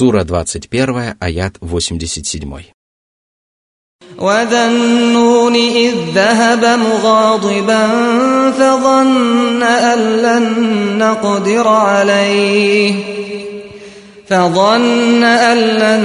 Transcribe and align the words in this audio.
Сура 0.00 0.24
21, 0.24 1.16
аят 1.20 1.58
87. 1.62 2.76
وذا 4.18 4.66
النون 4.66 5.54
إذ 5.54 5.94
ذهب 6.14 6.64
مغاضبا 6.64 7.88
فظن 8.50 9.62
أن 9.62 9.98
لن 9.98 10.44
نقدر 10.98 11.68
عليه 11.68 12.94
فظن 14.28 15.24
أن 15.24 15.56
لن 15.56 16.02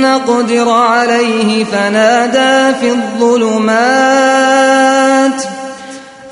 نقدر 0.00 0.70
عليه 0.70 1.64
فنادى 1.64 2.78
في 2.80 2.90
الظلمات 2.90 4.00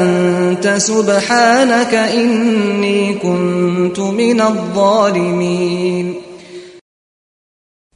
أنت 0.00 0.68
سبحانك 0.68 1.94
إني 1.94 3.14
كنت 3.14 3.98
من 4.00 4.40
الظالمين 4.40 6.14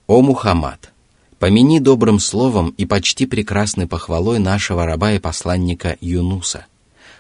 О 0.06 0.20
Мухаммад, 0.20 0.92
помяни 1.38 1.78
добрым 1.78 2.18
словом 2.18 2.74
и 2.76 2.84
почти 2.84 3.24
прекрасной 3.24 3.86
похвалой 3.86 4.38
нашего 4.38 4.84
раба 4.84 5.12
и 5.12 5.18
посланника 5.18 5.96
Юнуса. 6.02 6.66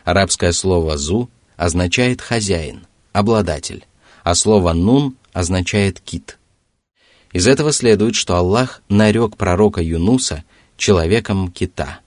Арабское 0.04 0.52
слово 0.52 0.98
«зу» 0.98 1.30
означает 1.56 2.20
«хозяин», 2.20 2.86
«обладатель», 3.14 3.86
а 4.22 4.34
слово 4.34 4.74
«нун» 4.74 5.16
означает 5.32 5.98
«кит». 6.00 6.36
Из 7.31 7.47
этого 7.47 7.71
следует, 7.71 8.15
что 8.15 8.35
Аллах 8.35 8.81
нарек 8.89 9.37
пророка 9.37 9.81
Юнуса 9.81 10.43
человеком 10.77 11.51
кита. 11.51 11.99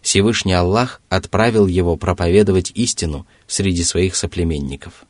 Всевышний 0.00 0.52
Аллах 0.52 1.00
отправил 1.08 1.66
его 1.66 1.96
проповедовать 1.96 2.72
истину 2.74 3.26
среди 3.46 3.82
своих 3.82 4.14
соплеменников. 4.16 5.04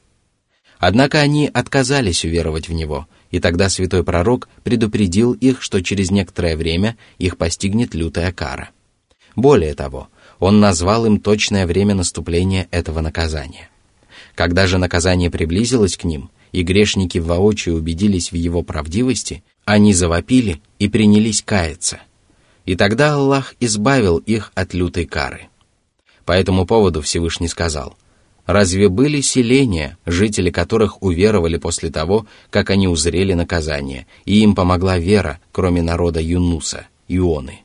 Однако 0.79 1.21
они 1.21 1.51
отказались 1.53 2.25
уверовать 2.25 2.69
в 2.69 2.73
него, 2.73 3.07
и 3.31 3.39
тогда 3.39 3.69
святой 3.69 4.03
пророк 4.03 4.49
предупредил 4.65 5.35
их, 5.35 5.63
что 5.63 5.83
через 5.83 6.11
некоторое 6.11 6.57
время 6.57 6.97
их 7.19 7.37
постигнет 7.37 7.95
лютая 7.95 8.33
кара. 8.33 8.71
Более 9.37 9.75
того, 9.75 10.09
он 10.39 10.59
назвал 10.59 11.05
им 11.05 11.21
точное 11.21 11.67
время 11.67 11.95
наступления 11.95 12.67
этого 12.71 13.01
наказания. 13.01 13.69
Когда 14.35 14.67
же 14.67 14.79
наказание 14.79 15.31
приблизилось 15.31 15.97
к 15.99 16.05
ним, 16.05 16.31
и 16.53 16.63
грешники 16.63 17.19
воочию 17.19 17.77
убедились 17.77 18.33
в 18.33 18.35
его 18.37 18.63
правдивости, 18.63 19.43
они 19.65 19.95
завопили 19.95 20.61
и 20.79 20.89
принялись 20.89 21.43
каяться. 21.43 22.01
И 22.67 22.77
тогда 22.77 23.15
Аллах 23.15 23.55
избавил 23.61 24.19
их 24.19 24.53
от 24.55 24.75
лютой 24.75 25.07
кары. 25.07 25.49
По 26.25 26.33
этому 26.33 26.67
поводу 26.67 27.03
Всевышний 27.03 27.49
сказал, 27.49 27.97
«Разве 28.47 28.89
были 28.89 29.21
селения, 29.21 29.97
жители 30.07 30.51
которых 30.51 31.03
уверовали 31.03 31.57
после 31.57 31.91
того, 31.91 32.27
как 32.51 32.71
они 32.71 32.89
узрели 32.89 33.33
наказание, 33.33 34.07
и 34.25 34.41
им 34.41 34.55
помогла 34.55 34.99
вера, 34.99 35.41
кроме 35.53 35.83
народа 35.83 36.21
Юнуса, 36.21 36.87
Ионы?» 37.09 37.61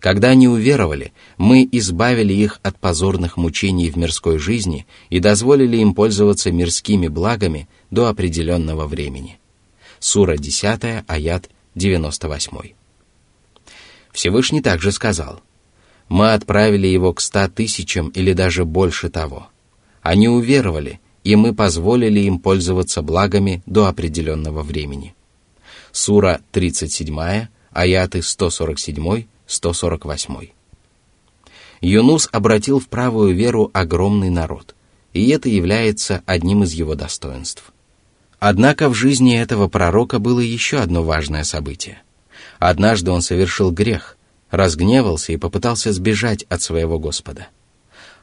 Когда 0.00 0.28
они 0.28 0.46
уверовали, 0.46 1.12
мы 1.38 1.68
избавили 1.72 2.32
их 2.32 2.60
от 2.62 2.78
позорных 2.78 3.36
мучений 3.36 3.90
в 3.90 3.96
мирской 3.96 4.38
жизни 4.38 4.86
и 5.10 5.18
дозволили 5.18 5.78
им 5.78 5.92
пользоваться 5.92 6.52
мирскими 6.52 7.08
благами 7.08 7.68
до 7.90 8.08
определенного 8.08 8.86
времени. 8.86 9.40
Сура 9.98 10.36
10, 10.36 11.04
аят 11.06 11.50
98. 11.74 12.58
Всевышний 14.12 14.62
также 14.62 14.92
сказал, 14.92 15.40
«Мы 16.08 16.32
отправили 16.32 16.86
его 16.86 17.12
к 17.12 17.20
ста 17.20 17.48
тысячам 17.48 18.08
или 18.10 18.32
даже 18.32 18.64
больше 18.64 19.10
того. 19.10 19.48
Они 20.00 20.28
уверовали, 20.28 21.00
и 21.24 21.34
мы 21.34 21.54
позволили 21.54 22.20
им 22.20 22.38
пользоваться 22.38 23.02
благами 23.02 23.62
до 23.66 23.86
определенного 23.86 24.62
времени». 24.62 25.14
Сура 25.90 26.40
37, 26.52 27.48
аяты 27.72 28.22
147 28.22 29.24
148. 29.48 30.50
Юнус 31.80 32.28
обратил 32.32 32.78
в 32.80 32.88
правую 32.88 33.34
веру 33.34 33.70
огромный 33.72 34.28
народ, 34.28 34.74
и 35.14 35.26
это 35.30 35.48
является 35.48 36.22
одним 36.26 36.64
из 36.64 36.72
его 36.72 36.94
достоинств. 36.94 37.72
Однако 38.38 38.90
в 38.90 38.94
жизни 38.94 39.40
этого 39.40 39.68
пророка 39.68 40.18
было 40.18 40.40
еще 40.40 40.78
одно 40.78 41.02
важное 41.02 41.44
событие. 41.44 42.02
Однажды 42.58 43.10
он 43.10 43.22
совершил 43.22 43.70
грех, 43.70 44.18
разгневался 44.50 45.32
и 45.32 45.38
попытался 45.38 45.92
сбежать 45.92 46.44
от 46.50 46.60
своего 46.60 46.98
Господа. 46.98 47.48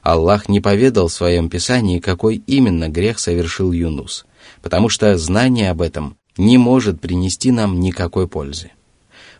Аллах 0.03 0.47
не 0.47 0.59
поведал 0.59 1.07
в 1.07 1.13
своем 1.13 1.49
Писании, 1.49 1.99
какой 1.99 2.35
именно 2.45 2.87
грех 2.87 3.17
совершил 3.17 3.71
Юнус, 3.71 4.27
потому 4.61 4.89
что 4.89 5.17
знание 5.17 5.71
об 5.71 5.81
этом 5.81 6.17
не 6.37 6.59
может 6.59 7.01
принести 7.01 7.51
нам 7.51 7.79
никакой 7.79 8.27
пользы. 8.27 8.71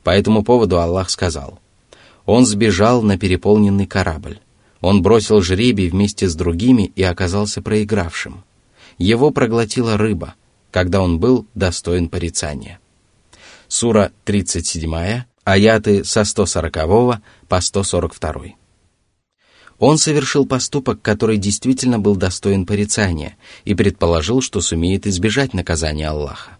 По 0.03 0.09
этому 0.09 0.44
поводу 0.44 0.79
Аллах 0.79 1.12
сказал– 1.12 1.59
он 2.25 2.46
сбежал 2.46 3.02
на 3.02 3.18
переполненный 3.18 3.86
корабль. 3.88 4.40
Он 4.81 5.02
бросил 5.02 5.41
жребий 5.41 5.90
вместе 5.90 6.28
с 6.28 6.36
другими 6.36 6.91
и 6.96 7.03
оказался 7.03 7.62
проигравшим. 7.62 8.44
Его 8.97 9.31
проглотила 9.31 9.97
рыба, 9.97 10.35
когда 10.72 11.02
он 11.02 11.19
был 11.19 11.47
достоин 11.56 12.09
порицания. 12.09 12.80
Сура 13.68 14.12
37, 14.25 15.24
аяты 15.44 16.03
со 16.03 16.24
140 16.24 17.22
по 17.47 17.62
142. 17.62 18.44
Он 19.78 19.97
совершил 19.97 20.46
поступок, 20.46 21.02
который 21.02 21.38
действительно 21.38 22.00
был 22.00 22.16
достоин 22.16 22.66
порицания, 22.66 23.38
и 23.66 23.75
предположил, 23.75 24.41
что 24.41 24.62
сумеет 24.62 25.06
избежать 25.06 25.53
наказания 25.53 26.08
Аллаха. 26.08 26.54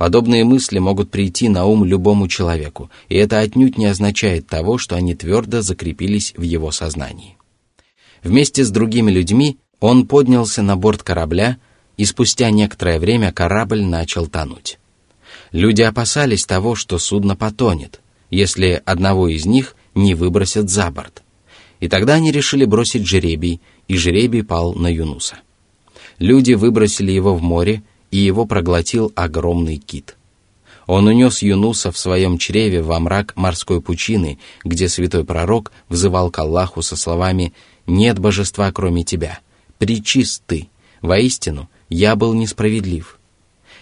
Подобные 0.00 0.44
мысли 0.44 0.78
могут 0.78 1.10
прийти 1.10 1.50
на 1.50 1.66
ум 1.66 1.84
любому 1.84 2.26
человеку, 2.26 2.90
и 3.10 3.16
это 3.16 3.38
отнюдь 3.40 3.76
не 3.76 3.84
означает 3.84 4.46
того, 4.46 4.78
что 4.78 4.96
они 4.96 5.14
твердо 5.14 5.60
закрепились 5.60 6.32
в 6.38 6.40
его 6.40 6.70
сознании. 6.70 7.36
Вместе 8.22 8.64
с 8.64 8.70
другими 8.70 9.10
людьми 9.10 9.58
он 9.78 10.06
поднялся 10.06 10.62
на 10.62 10.74
борт 10.74 11.02
корабля, 11.02 11.58
и 11.98 12.06
спустя 12.06 12.50
некоторое 12.50 12.98
время 12.98 13.30
корабль 13.30 13.82
начал 13.82 14.26
тонуть. 14.26 14.78
Люди 15.52 15.82
опасались 15.82 16.46
того, 16.46 16.76
что 16.76 16.96
судно 16.96 17.36
потонет, 17.36 18.00
если 18.30 18.82
одного 18.86 19.28
из 19.28 19.44
них 19.44 19.76
не 19.94 20.14
выбросят 20.14 20.70
за 20.70 20.90
борт. 20.90 21.22
И 21.78 21.88
тогда 21.88 22.14
они 22.14 22.32
решили 22.32 22.64
бросить 22.64 23.06
жеребий, 23.06 23.60
и 23.86 23.98
жеребий 23.98 24.44
пал 24.44 24.72
на 24.72 24.90
Юнуса. 24.90 25.40
Люди 26.18 26.54
выбросили 26.54 27.12
его 27.12 27.34
в 27.34 27.42
море, 27.42 27.82
и 28.10 28.18
его 28.18 28.46
проглотил 28.46 29.12
огромный 29.14 29.78
кит. 29.78 30.16
Он 30.86 31.06
унес 31.06 31.42
Юнуса 31.42 31.92
в 31.92 31.98
своем 31.98 32.36
чреве 32.36 32.82
во 32.82 32.98
мрак 32.98 33.36
морской 33.36 33.80
пучины, 33.80 34.38
где 34.64 34.88
святой 34.88 35.24
пророк 35.24 35.70
взывал 35.88 36.30
к 36.30 36.38
Аллаху 36.40 36.82
со 36.82 36.96
словами 36.96 37.52
«Нет 37.86 38.18
божества, 38.18 38.72
кроме 38.72 39.04
тебя, 39.04 39.38
причист 39.78 40.42
ты, 40.46 40.68
воистину, 41.00 41.68
я 41.88 42.16
был 42.16 42.34
несправедлив». 42.34 43.20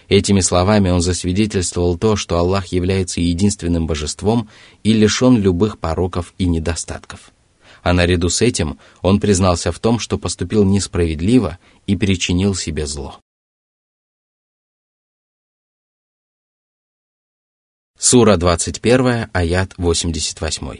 Этими 0.09 0.41
словами 0.41 0.91
он 0.91 1.00
засвидетельствовал 1.00 1.99
то, 1.99 2.17
что 2.17 2.38
Аллах 2.38 2.67
является 2.67 3.21
единственным 3.21 3.87
божеством 3.87 4.49
и 4.83 4.93
лишен 4.93 5.37
любых 5.38 5.78
пороков 5.78 6.34
и 6.38 6.47
недостатков. 6.47 7.31
А 7.83 7.93
наряду 7.93 8.28
с 8.28 8.43
этим 8.43 8.78
он 9.03 9.21
признался 9.21 9.71
в 9.71 9.78
том, 9.78 9.99
что 9.99 10.19
поступил 10.19 10.65
несправедливо 10.65 11.59
и 11.87 11.97
причинил 11.97 12.55
себе 12.55 12.87
зло. 12.87 13.19
Сура 17.98 18.36
21, 18.38 19.30
аят 19.34 19.74
88. 19.78 20.80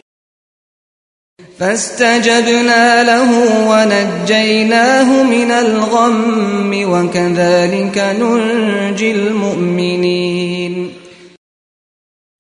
فاستجبنا 1.57 3.04
له 3.04 3.30
ونجيناه 3.69 5.24
من 5.24 5.51
الغم 5.51 6.71
وكذلك 6.92 7.98
ننجي 7.98 9.12
المؤمنين 9.12 10.94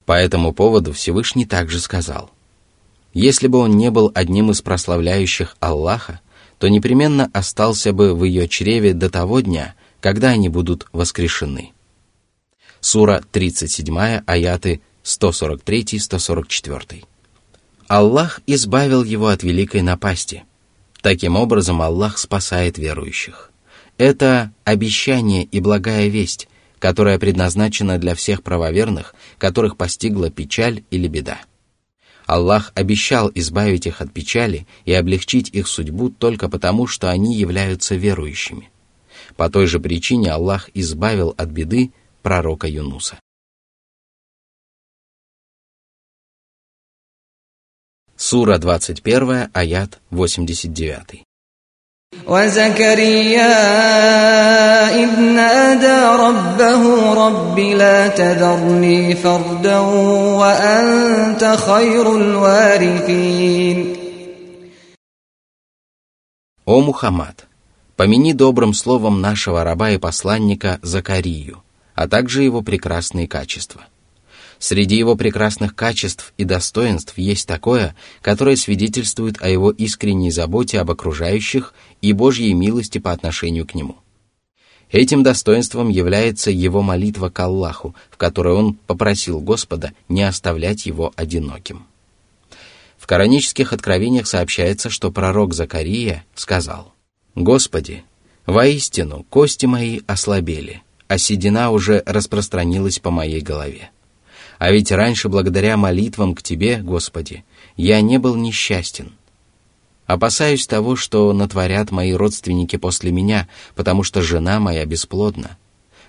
По 0.05 0.13
этому 0.13 0.51
поводу 0.51 0.91
Всевышний 0.91 1.45
также 1.45 1.79
сказал, 1.79 2.29
«Если 3.13 3.47
бы 3.47 3.59
он 3.59 3.77
не 3.77 3.89
был 3.89 4.11
одним 4.13 4.51
из 4.51 4.61
прославляющих 4.61 5.55
Аллаха, 5.61 6.19
то 6.59 6.67
непременно 6.67 7.29
остался 7.33 7.93
бы 7.93 8.13
в 8.13 8.25
ее 8.25 8.49
чреве 8.49 8.93
до 8.93 9.09
того 9.09 9.39
дня, 9.39 9.75
когда 10.01 10.29
они 10.29 10.49
будут 10.49 10.87
воскрешены». 10.91 11.73
Сура 12.80 13.22
37, 13.32 14.22
аяты 14.26 14.80
143-144. 15.04 17.04
Аллах 17.88 18.40
избавил 18.46 19.02
его 19.02 19.28
от 19.28 19.42
великой 19.42 19.82
напасти. 19.82 20.44
Таким 21.00 21.36
образом, 21.36 21.82
Аллах 21.82 22.18
спасает 22.18 22.78
верующих. 22.78 23.50
Это 23.96 24.52
обещание 24.64 25.44
и 25.44 25.60
благая 25.60 26.08
весть, 26.08 26.48
которая 26.78 27.18
предназначена 27.18 27.98
для 27.98 28.14
всех 28.14 28.42
правоверных, 28.42 29.14
которых 29.38 29.76
постигла 29.76 30.30
печаль 30.30 30.84
или 30.90 31.08
беда. 31.08 31.38
Аллах 32.26 32.72
обещал 32.74 33.30
избавить 33.34 33.86
их 33.86 34.02
от 34.02 34.12
печали 34.12 34.66
и 34.84 34.92
облегчить 34.92 35.48
их 35.48 35.66
судьбу 35.66 36.10
только 36.10 36.48
потому, 36.48 36.86
что 36.86 37.10
они 37.10 37.34
являются 37.34 37.94
верующими. 37.94 38.70
По 39.36 39.48
той 39.48 39.66
же 39.66 39.80
причине 39.80 40.30
Аллах 40.30 40.68
избавил 40.74 41.34
от 41.38 41.48
беды 41.48 41.90
пророка 42.21 42.67
Юнуса. 42.67 43.19
Сура 48.15 48.57
21, 48.57 49.49
аят 49.53 49.99
89. 50.11 51.23
وزكريا 52.27 53.53
إذ 55.03 55.19
نادى 55.19 56.23
ربه 56.23 57.13
رب 57.13 57.59
لا 57.59 58.07
تذرني 58.07 59.15
فردا 59.15 59.79
وأنت 60.39 61.57
خير 61.57 62.15
الوارثين 62.15 64.03
О 66.65 66.79
Мухаммад, 66.79 67.45
помяни 67.97 68.31
добрым 68.31 68.73
словом 68.73 69.19
нашего 69.19 69.65
раба 69.65 69.89
и 69.89 69.97
посланника 69.97 70.79
Закарию, 70.81 71.61
а 71.98 72.06
также 72.06 72.44
его 72.44 72.62
прекрасные 72.62 73.26
качества– 73.26 73.84
Среди 74.60 74.96
его 74.96 75.14
прекрасных 75.14 75.76
качеств 75.76 76.32
и 76.36 76.44
достоинств 76.44 77.16
есть 77.16 77.46
такое, 77.46 77.94
которое 78.22 78.56
свидетельствует 78.56 79.40
о 79.40 79.48
его 79.48 79.70
искренней 79.70 80.32
заботе 80.32 80.80
об 80.80 80.90
окружающих 80.90 81.74
и 82.02 82.12
Божьей 82.12 82.54
милости 82.54 82.98
по 82.98 83.12
отношению 83.12 83.66
к 83.68 83.76
нему. 83.76 83.98
Этим 84.90 85.22
достоинством 85.22 85.90
является 85.90 86.50
его 86.50 86.82
молитва 86.82 87.28
к 87.28 87.38
Аллаху, 87.38 87.94
в 88.10 88.16
которой 88.16 88.54
он 88.54 88.74
попросил 88.74 89.40
Господа 89.40 89.92
не 90.08 90.22
оставлять 90.22 90.86
его 90.86 91.12
одиноким. 91.14 91.86
В 92.96 93.06
коранических 93.06 93.72
откровениях 93.72 94.26
сообщается, 94.26 94.90
что 94.90 95.12
пророк 95.12 95.54
Закария 95.54 96.24
сказал, 96.34 96.92
«Господи, 97.36 98.02
воистину 98.44 99.24
кости 99.30 99.66
мои 99.66 100.00
ослабели, 100.08 100.82
а 101.08 101.18
седина 101.18 101.70
уже 101.70 102.02
распространилась 102.06 102.98
по 102.98 103.10
моей 103.10 103.40
голове. 103.40 103.90
А 104.58 104.70
ведь 104.70 104.92
раньше, 104.92 105.28
благодаря 105.28 105.76
молитвам 105.76 106.34
к 106.34 106.42
Тебе, 106.42 106.78
Господи, 106.78 107.44
я 107.76 108.00
не 108.00 108.18
был 108.18 108.36
несчастен. 108.36 109.12
Опасаюсь 110.06 110.66
того, 110.66 110.96
что 110.96 111.32
натворят 111.32 111.90
мои 111.90 112.12
родственники 112.12 112.76
после 112.76 113.12
меня, 113.12 113.48
потому 113.74 114.02
что 114.02 114.22
жена 114.22 114.58
моя 114.58 114.84
бесплодна. 114.84 115.56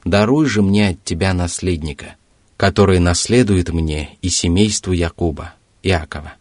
Даруй 0.03 0.47
же 0.47 0.61
мне 0.61 0.89
от 0.89 1.03
Тебя 1.03 1.33
наследника, 1.33 2.15
который 2.57 2.99
наследует 2.99 3.69
мне 3.69 4.17
и 4.21 4.29
семейству 4.29 4.93
Якуба, 4.93 5.53
Иакова, 5.83 6.33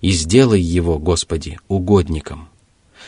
и 0.00 0.10
сделай 0.10 0.60
его, 0.60 0.98
Господи, 0.98 1.58
угодником. 1.66 2.48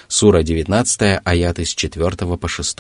Сура 0.09 0.43
19, 0.43 1.21
аят 1.23 1.59
из 1.59 1.69
4 1.69 2.37
по 2.37 2.49
6. 2.49 2.79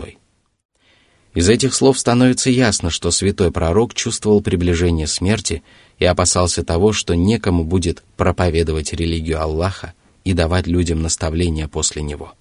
Из 1.34 1.48
этих 1.48 1.74
слов 1.74 1.98
становится 1.98 2.50
ясно, 2.50 2.90
что 2.90 3.10
святой 3.10 3.52
пророк 3.52 3.94
чувствовал 3.94 4.40
приближение 4.40 5.06
смерти 5.06 5.62
и 5.98 6.04
опасался 6.04 6.64
того, 6.64 6.92
что 6.92 7.14
некому 7.14 7.64
будет 7.64 8.02
проповедовать 8.16 8.92
религию 8.92 9.40
Аллаха 9.40 9.94
и 10.24 10.32
давать 10.32 10.66
людям 10.66 11.02
наставления 11.02 11.68
после 11.68 12.02
него. 12.02 12.32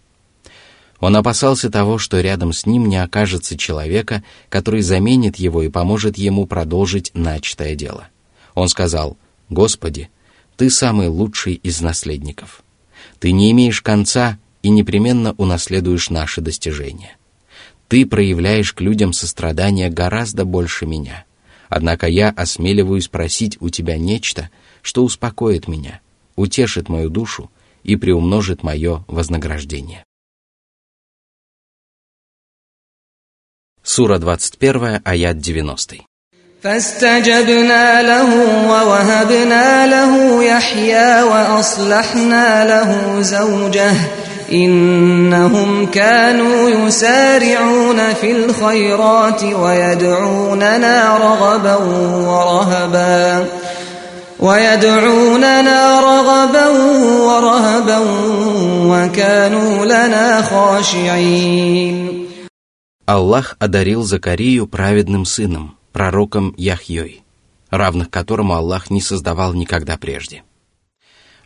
Он 1.00 1.16
опасался 1.16 1.70
того, 1.70 1.98
что 1.98 2.20
рядом 2.20 2.52
с 2.52 2.66
ним 2.66 2.90
не 2.90 2.98
окажется 2.98 3.58
человека, 3.58 4.24
который 4.50 4.82
заменит 4.82 5.38
его 5.38 5.62
и 5.62 5.70
поможет 5.70 6.18
ему 6.18 6.46
продолжить 6.46 7.12
начатое 7.14 7.76
дело. 7.76 8.10
Он 8.54 8.68
сказал, 8.68 9.18
«Господи, 9.50 10.10
Ты 10.58 10.70
самый 10.70 11.08
лучший 11.08 11.54
из 11.54 11.80
наследников. 11.80 12.64
Ты 13.20 13.32
не 13.32 13.50
имеешь 13.52 13.82
конца 13.82 14.38
и 14.62 14.70
непременно 14.70 15.34
унаследуешь 15.38 16.10
наши 16.10 16.42
достижения. 16.42 17.16
Ты 17.89 18.07
проявляешь 18.07 18.73
к 18.73 18.81
людям 18.81 19.13
сострадание 19.13 19.91
гораздо 19.91 20.45
больше 20.45 20.87
меня. 20.87 21.25
Однако 21.69 22.07
я 22.07 22.31
осмеливаюсь 22.31 23.09
просить 23.09 23.57
у 23.61 23.69
тебя 23.69 23.97
нечто, 23.97 24.51
что 24.83 25.05
успокоит 25.05 25.69
меня, 25.69 26.01
утешит 26.37 26.89
мою 26.89 27.09
душу 27.11 27.51
и 27.83 27.97
приумножит 27.97 28.63
мое 28.63 29.05
вознаграждение. 29.09 30.05
Сура 33.83 34.19
21, 34.19 35.03
аят 35.05 35.39
90. 35.39 36.05
فاستجبنا 36.65 38.03
له 38.03 38.31
ووهبنا 38.69 39.87
له 39.87 40.45
يحيى 40.45 41.23
وأصلحنا 41.23 42.65
له 42.65 43.21
زوجه 43.23 43.93
إنهم 44.53 45.87
كانوا 45.87 46.71
يسارعون 46.71 48.15
في 48.15 48.31
الخيرات 48.33 49.45
ويدعوننا 49.45 51.17
رغبا 51.19 51.75
ورهبا 52.29 53.47
ويدعوننا 54.41 56.01
رغبا 56.01 56.67
ورهبا 57.23 57.99
وكانوا 58.87 59.85
لنا 59.85 60.43
خاشعين 60.43 62.25
Аллах 63.07 63.57
одарил 63.59 64.03
Закарию 64.03 64.67
праведным 64.67 65.27
сыном, 65.27 65.77
пророком 65.93 66.55
Яхьей, 66.57 67.23
равных 67.71 68.09
которому 68.09 68.55
Аллах 68.55 68.89
не 68.89 69.03
создавал 69.03 69.53
никогда 69.53 69.99
прежде. 69.99 70.43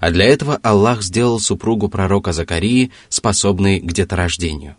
А 0.04 0.12
для 0.12 0.26
этого 0.26 0.60
Аллах 0.64 1.02
сделал 1.02 1.40
супругу 1.40 1.88
пророка 1.88 2.34
Закарии, 2.34 2.92
способной 3.08 3.80
к 3.80 3.90
деторождению. 3.94 4.76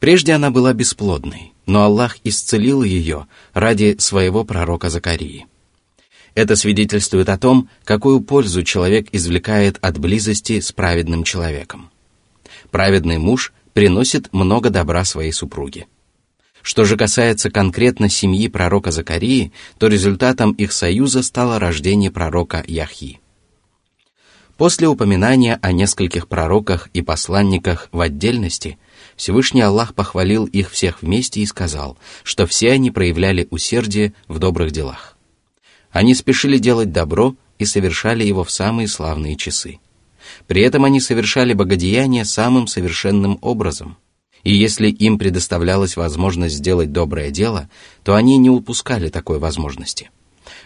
Прежде 0.00 0.32
она 0.32 0.50
была 0.50 0.72
бесплодной, 0.72 1.52
но 1.66 1.82
Аллах 1.82 2.16
исцелил 2.24 2.82
ее 2.82 3.26
ради 3.52 3.96
своего 3.98 4.42
пророка 4.44 4.88
Закарии. 4.88 5.44
Это 6.34 6.56
свидетельствует 6.56 7.28
о 7.28 7.36
том, 7.36 7.68
какую 7.84 8.22
пользу 8.22 8.62
человек 8.62 9.08
извлекает 9.12 9.76
от 9.82 9.98
близости 9.98 10.60
с 10.60 10.72
праведным 10.72 11.24
человеком. 11.24 11.90
Праведный 12.70 13.18
муж 13.18 13.52
приносит 13.74 14.32
много 14.32 14.70
добра 14.70 15.04
своей 15.04 15.32
супруге. 15.32 15.88
Что 16.62 16.86
же 16.86 16.96
касается 16.96 17.50
конкретно 17.50 18.08
семьи 18.08 18.48
пророка 18.48 18.92
Закарии, 18.92 19.52
то 19.76 19.88
результатом 19.88 20.52
их 20.52 20.72
союза 20.72 21.22
стало 21.22 21.58
рождение 21.58 22.10
пророка 22.10 22.64
Яхьи. 22.66 23.21
После 24.56 24.86
упоминания 24.86 25.58
о 25.62 25.72
нескольких 25.72 26.28
пророках 26.28 26.88
и 26.92 27.00
посланниках 27.02 27.88
в 27.90 28.00
отдельности, 28.00 28.78
Всевышний 29.16 29.62
Аллах 29.62 29.94
похвалил 29.94 30.44
их 30.44 30.70
всех 30.70 31.02
вместе 31.02 31.40
и 31.40 31.46
сказал, 31.46 31.96
что 32.22 32.46
все 32.46 32.72
они 32.72 32.90
проявляли 32.90 33.48
усердие 33.50 34.12
в 34.28 34.38
добрых 34.38 34.70
делах. 34.70 35.16
Они 35.90 36.14
спешили 36.14 36.58
делать 36.58 36.92
добро 36.92 37.34
и 37.58 37.64
совершали 37.64 38.24
его 38.24 38.44
в 38.44 38.50
самые 38.50 38.88
славные 38.88 39.36
часы. 39.36 39.78
При 40.46 40.62
этом 40.62 40.84
они 40.84 41.00
совершали 41.00 41.54
богодеяние 41.54 42.24
самым 42.24 42.66
совершенным 42.66 43.38
образом. 43.40 43.96
И 44.44 44.54
если 44.54 44.88
им 44.88 45.18
предоставлялась 45.18 45.96
возможность 45.96 46.56
сделать 46.56 46.92
доброе 46.92 47.30
дело, 47.30 47.68
то 48.04 48.14
они 48.14 48.38
не 48.38 48.50
упускали 48.50 49.08
такой 49.08 49.38
возможности– 49.38 50.10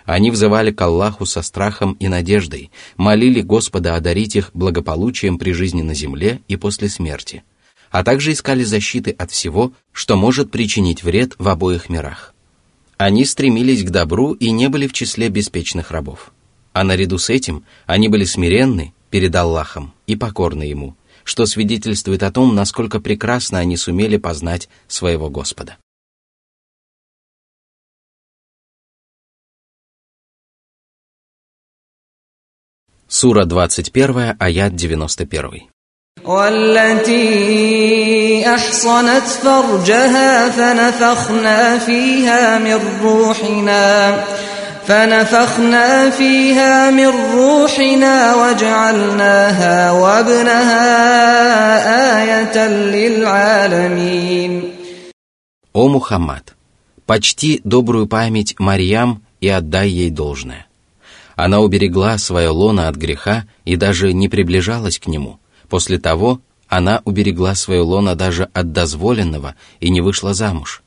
они 0.07 0.31
взывали 0.31 0.71
к 0.71 0.81
Аллаху 0.81 1.27
со 1.27 1.43
страхом 1.43 1.95
и 1.95 2.07
надеждой, 2.07 2.71
молили 2.97 3.41
Господа 3.41 3.97
одарить 3.97 4.37
их 4.37 4.51
благополучием 4.55 5.37
при 5.37 5.51
жизни 5.51 5.83
на 5.83 5.95
земле 5.95 6.41
и 6.47 6.57
после 6.57 6.89
смерти, 6.89 7.43
а 7.91 8.05
также 8.05 8.33
искали 8.33 8.63
защиты 8.63 9.11
от 9.11 9.33
всего, 9.33 9.73
что 9.93 10.17
может 10.17 10.53
причинить 10.53 11.03
вред 11.03 11.35
в 11.39 11.49
обоих 11.49 11.89
мирах. 11.89 12.35
Они 12.97 13.25
стремились 13.25 13.83
к 13.83 13.91
добру 13.91 14.33
и 14.33 14.53
не 14.53 14.69
были 14.69 14.87
в 14.87 14.93
числе 14.93 15.29
беспечных 15.29 15.91
рабов. 15.91 16.33
А 16.73 16.85
наряду 16.85 17.19
с 17.19 17.29
этим 17.29 17.65
они 17.85 18.09
были 18.09 18.25
смиренны 18.25 18.95
перед 19.11 19.35
Аллахом 19.35 19.93
и 20.07 20.15
покорны 20.15 20.63
Ему, 20.63 20.97
что 21.25 21.47
свидетельствует 21.47 22.23
о 22.23 22.31
том, 22.31 22.55
насколько 22.55 23.01
прекрасно 23.01 23.59
они 23.59 23.77
сумели 23.77 24.19
познать 24.19 24.69
своего 24.87 25.31
Господа. 25.31 25.79
Сура 33.14 33.44
21, 33.46 34.36
аят 34.40 34.72
91. 34.74 35.68
والتي 36.26 37.26
أحصنت 38.56 39.28
فرجها 39.44 40.50
فنفخنا 40.50 41.78
فيها 41.78 42.60
من 42.60 42.80
روحنا 43.04 44.24
فنفخنا 44.88 46.10
فيها 46.10 46.92
من 46.92 47.08
روحنا 47.36 48.36
وجعلناها 48.36 49.92
وابنها 49.92 50.88
آية 52.22 52.68
للعالمين 52.68 54.62
О 55.74 55.88
Мухаммад, 55.90 56.56
почти 57.06 57.62
добрую 57.64 58.08
память 58.08 58.56
Марьям 58.60 59.22
и 59.42 59.48
отдай 59.50 59.90
ей 59.90 60.10
должное. 60.10 60.66
Она 61.37 61.61
уберегла 61.61 62.17
свое 62.17 62.49
лоно 62.49 62.89
от 62.89 62.97
греха 62.97 63.47
и 63.67 63.77
даже 63.77 64.15
не 64.15 64.29
приближалась 64.29 64.99
к 64.99 65.07
нему. 65.07 65.39
После 65.69 65.99
того 65.99 66.41
она 66.67 67.03
уберегла 67.05 67.55
свое 67.55 67.83
лоно 67.83 68.17
даже 68.17 68.45
от 68.55 68.73
дозволенного 68.73 69.55
и 69.79 69.91
не 69.91 70.01
вышла 70.01 70.33
замуж, 70.33 70.83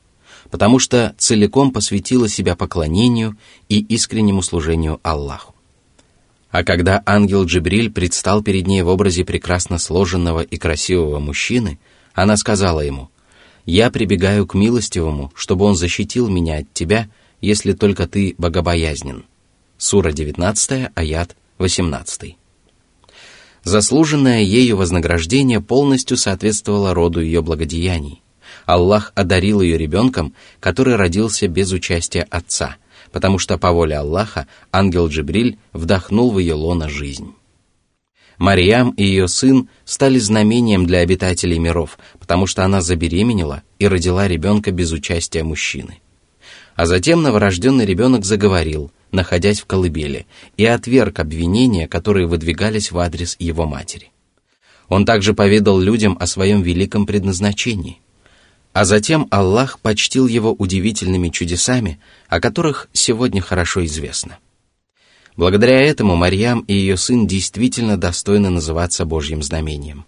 потому 0.50 0.80
что 0.80 1.14
целиком 1.16 1.70
посвятила 1.70 2.28
себя 2.28 2.56
поклонению 2.56 3.36
и 3.68 3.78
искреннему 3.78 4.42
служению 4.42 4.98
Аллаху. 5.04 5.54
А 6.50 6.64
когда 6.64 7.00
ангел 7.06 7.44
Джибриль 7.44 7.92
предстал 7.92 8.42
перед 8.42 8.66
ней 8.66 8.82
в 8.82 8.88
образе 8.88 9.24
прекрасно 9.24 9.78
сложенного 9.78 10.40
и 10.40 10.56
красивого 10.56 11.20
мужчины, 11.20 11.78
она 12.12 12.36
сказала 12.36 12.80
ему, 12.80 13.08
«Я 13.66 13.88
прибегаю 13.90 14.48
к 14.48 14.54
милостивому, 14.54 15.30
чтобы 15.36 15.64
он 15.64 15.76
защитил 15.76 16.28
меня 16.28 16.58
от 16.58 16.74
тебя, 16.74 17.08
если 17.40 17.72
только 17.72 18.08
ты 18.08 18.34
богобоязнен». 18.36 19.24
Сура 19.82 20.12
19, 20.12 20.90
аят 20.94 21.36
18. 21.56 22.36
Заслуженное 23.64 24.42
ею 24.42 24.76
вознаграждение 24.76 25.62
полностью 25.62 26.18
соответствовало 26.18 26.92
роду 26.92 27.22
ее 27.22 27.40
благодеяний. 27.40 28.22
Аллах 28.66 29.10
одарил 29.14 29.62
ее 29.62 29.78
ребенком, 29.78 30.34
который 30.60 30.96
родился 30.96 31.48
без 31.48 31.72
участия 31.72 32.26
отца, 32.30 32.76
потому 33.10 33.38
что 33.38 33.56
по 33.56 33.72
воле 33.72 33.96
Аллаха 33.96 34.46
ангел 34.70 35.08
Джибриль 35.08 35.58
вдохнул 35.72 36.30
в 36.30 36.38
ее 36.38 36.52
лоно 36.52 36.90
жизнь. 36.90 37.32
Мариам 38.36 38.90
и 38.90 39.04
ее 39.04 39.28
сын 39.28 39.70
стали 39.86 40.18
знамением 40.18 40.86
для 40.86 40.98
обитателей 40.98 41.58
миров, 41.58 41.98
потому 42.18 42.46
что 42.46 42.66
она 42.66 42.82
забеременела 42.82 43.62
и 43.78 43.88
родила 43.88 44.28
ребенка 44.28 44.72
без 44.72 44.92
участия 44.92 45.42
мужчины. 45.42 46.00
А 46.80 46.86
затем 46.86 47.20
новорожденный 47.20 47.84
ребенок 47.84 48.24
заговорил, 48.24 48.90
находясь 49.12 49.60
в 49.60 49.66
колыбели, 49.66 50.26
и 50.56 50.64
отверг 50.64 51.18
обвинения, 51.18 51.86
которые 51.86 52.26
выдвигались 52.26 52.90
в 52.90 52.98
адрес 52.98 53.36
его 53.38 53.66
матери. 53.66 54.10
Он 54.88 55.04
также 55.04 55.34
поведал 55.34 55.78
людям 55.78 56.16
о 56.18 56.26
своем 56.26 56.62
великом 56.62 57.04
предназначении. 57.04 58.00
А 58.72 58.86
затем 58.86 59.28
Аллах 59.30 59.78
почтил 59.80 60.26
его 60.26 60.54
удивительными 60.54 61.28
чудесами, 61.28 62.00
о 62.30 62.40
которых 62.40 62.88
сегодня 62.94 63.42
хорошо 63.42 63.84
известно. 63.84 64.38
Благодаря 65.36 65.82
этому 65.82 66.16
Марьям 66.16 66.60
и 66.60 66.72
ее 66.72 66.96
сын 66.96 67.26
действительно 67.26 67.98
достойны 67.98 68.48
называться 68.48 69.04
Божьим 69.04 69.42
знамением. 69.42 70.06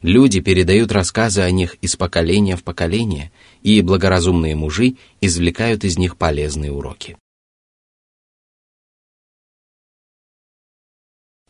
Люди 0.00 0.40
передают 0.40 0.90
рассказы 0.90 1.42
о 1.42 1.50
них 1.50 1.76
из 1.82 1.96
поколения 1.96 2.56
в 2.56 2.62
поколение, 2.62 3.30
и 3.63 3.81
благоразумные 3.81 4.55
мужи 4.55 4.95
извлекают 5.21 5.83
из 5.83 5.97
них 5.97 6.17
полезные 6.17 6.71
уроки. 6.71 7.17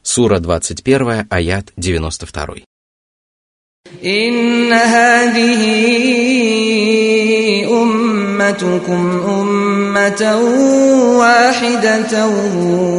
Сура 0.01 0.39
21, 0.39 1.27
аят 1.29 1.71
92. 1.75 2.63
إن 4.03 4.73
هذه 4.73 5.61
أمتكم 7.71 9.21
أمة 9.29 10.35
واحدة 11.19 12.27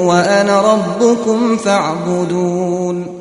وأنا 0.07 0.61
ربكم 0.73 1.57
فاعبدون 1.57 3.14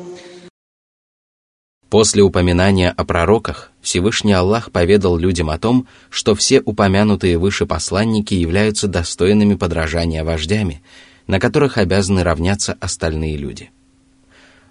После 1.95 2.23
упоминания 2.23 2.89
о 2.89 3.05
пророках, 3.05 3.71
Всевышний 3.79 4.33
Аллах 4.33 4.69
поведал 4.69 5.15
людям 5.15 5.49
о 5.49 5.57
том, 5.57 5.87
что 6.09 6.35
все 6.35 6.59
упомянутые 6.59 7.37
выше 7.37 7.65
посланники 7.65 8.33
являются 8.33 8.89
достойными 8.89 9.55
подражания 9.55 10.25
вождями, 10.25 10.83
на 11.25 11.39
которых 11.39 11.77
обязаны 11.77 12.21
равняться 12.23 12.75
остальные 12.81 13.37
люди. 13.37 13.71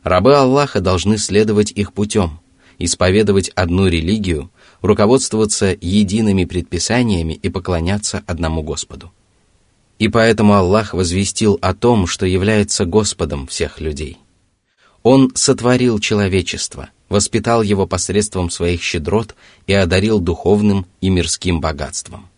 Рабы 0.02 0.36
Аллаха 0.36 0.80
должны 0.80 1.16
следовать 1.16 1.70
их 1.70 1.94
путем, 1.94 2.40
исповедовать 2.78 3.48
одну 3.54 3.86
религию, 3.86 4.50
руководствоваться 4.82 5.74
едиными 5.80 6.44
предписаниями 6.44 7.32
и 7.32 7.48
поклоняться 7.48 8.22
одному 8.26 8.62
Господу. 8.62 9.14
И 9.98 10.08
поэтому 10.08 10.56
Аллах 10.56 10.92
возвестил 10.92 11.58
о 11.62 11.72
том, 11.72 12.06
что 12.06 12.26
является 12.26 12.84
Господом 12.84 13.46
всех 13.46 13.80
людей. 13.80 14.18
Он 15.02 15.32
сотворил 15.34 15.98
человечество, 15.98 16.90
воспитал 17.08 17.62
его 17.62 17.86
посредством 17.86 18.50
своих 18.50 18.82
щедрот 18.82 19.34
и 19.66 19.72
одарил 19.72 20.20
духовным 20.20 20.86
и 21.00 21.10
мирским 21.10 21.60
богатством. 21.60 22.28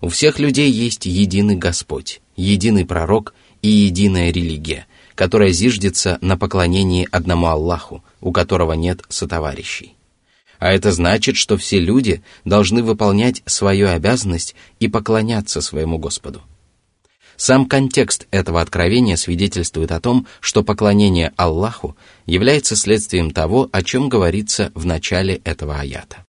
У 0.00 0.08
всех 0.08 0.38
людей 0.38 0.70
есть 0.70 1.06
единый 1.06 1.56
Господь, 1.56 2.20
единый 2.36 2.84
пророк 2.84 3.34
и 3.62 3.68
единая 3.68 4.30
религия– 4.30 4.86
которая 5.16 5.50
зиждется 5.50 6.18
на 6.20 6.36
поклонении 6.36 7.08
одному 7.10 7.46
Аллаху, 7.46 8.04
у 8.20 8.30
которого 8.30 8.74
нет 8.74 9.02
сотоварищей. 9.08 9.96
А 10.58 10.72
это 10.72 10.92
значит, 10.92 11.36
что 11.36 11.56
все 11.56 11.80
люди 11.80 12.22
должны 12.44 12.82
выполнять 12.82 13.42
свою 13.46 13.88
обязанность 13.88 14.54
и 14.78 14.88
поклоняться 14.88 15.60
своему 15.60 15.98
Господу. 15.98 16.42
Сам 17.36 17.66
контекст 17.66 18.26
этого 18.30 18.60
откровения 18.60 19.16
свидетельствует 19.16 19.90
о 19.90 20.00
том, 20.00 20.26
что 20.40 20.62
поклонение 20.62 21.32
Аллаху 21.36 21.96
является 22.26 22.76
следствием 22.76 23.30
того, 23.30 23.68
о 23.72 23.82
чем 23.82 24.08
говорится 24.08 24.70
в 24.74 24.84
начале 24.84 25.36
этого 25.44 25.80
аята. 25.80 26.24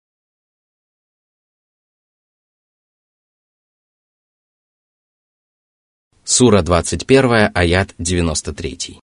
Сура 6.24 6.62
21, 6.62 7.50
аят 7.54 7.94
93. 7.98 9.00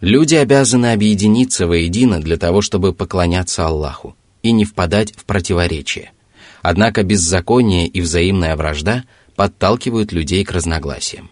Люди 0.00 0.34
обязаны 0.34 0.92
объединиться 0.92 1.66
воедино 1.66 2.20
для 2.20 2.36
того, 2.36 2.60
чтобы 2.60 2.92
поклоняться 2.92 3.66
Аллаху 3.66 4.14
и 4.42 4.52
не 4.52 4.64
впадать 4.64 5.14
в 5.16 5.24
противоречие. 5.24 6.12
Однако 6.60 7.02
беззаконие 7.02 7.86
и 7.86 8.00
взаимная 8.00 8.56
вражда 8.56 9.04
подталкивают 9.36 10.12
людей 10.12 10.44
к 10.44 10.52
разногласиям. 10.52 11.30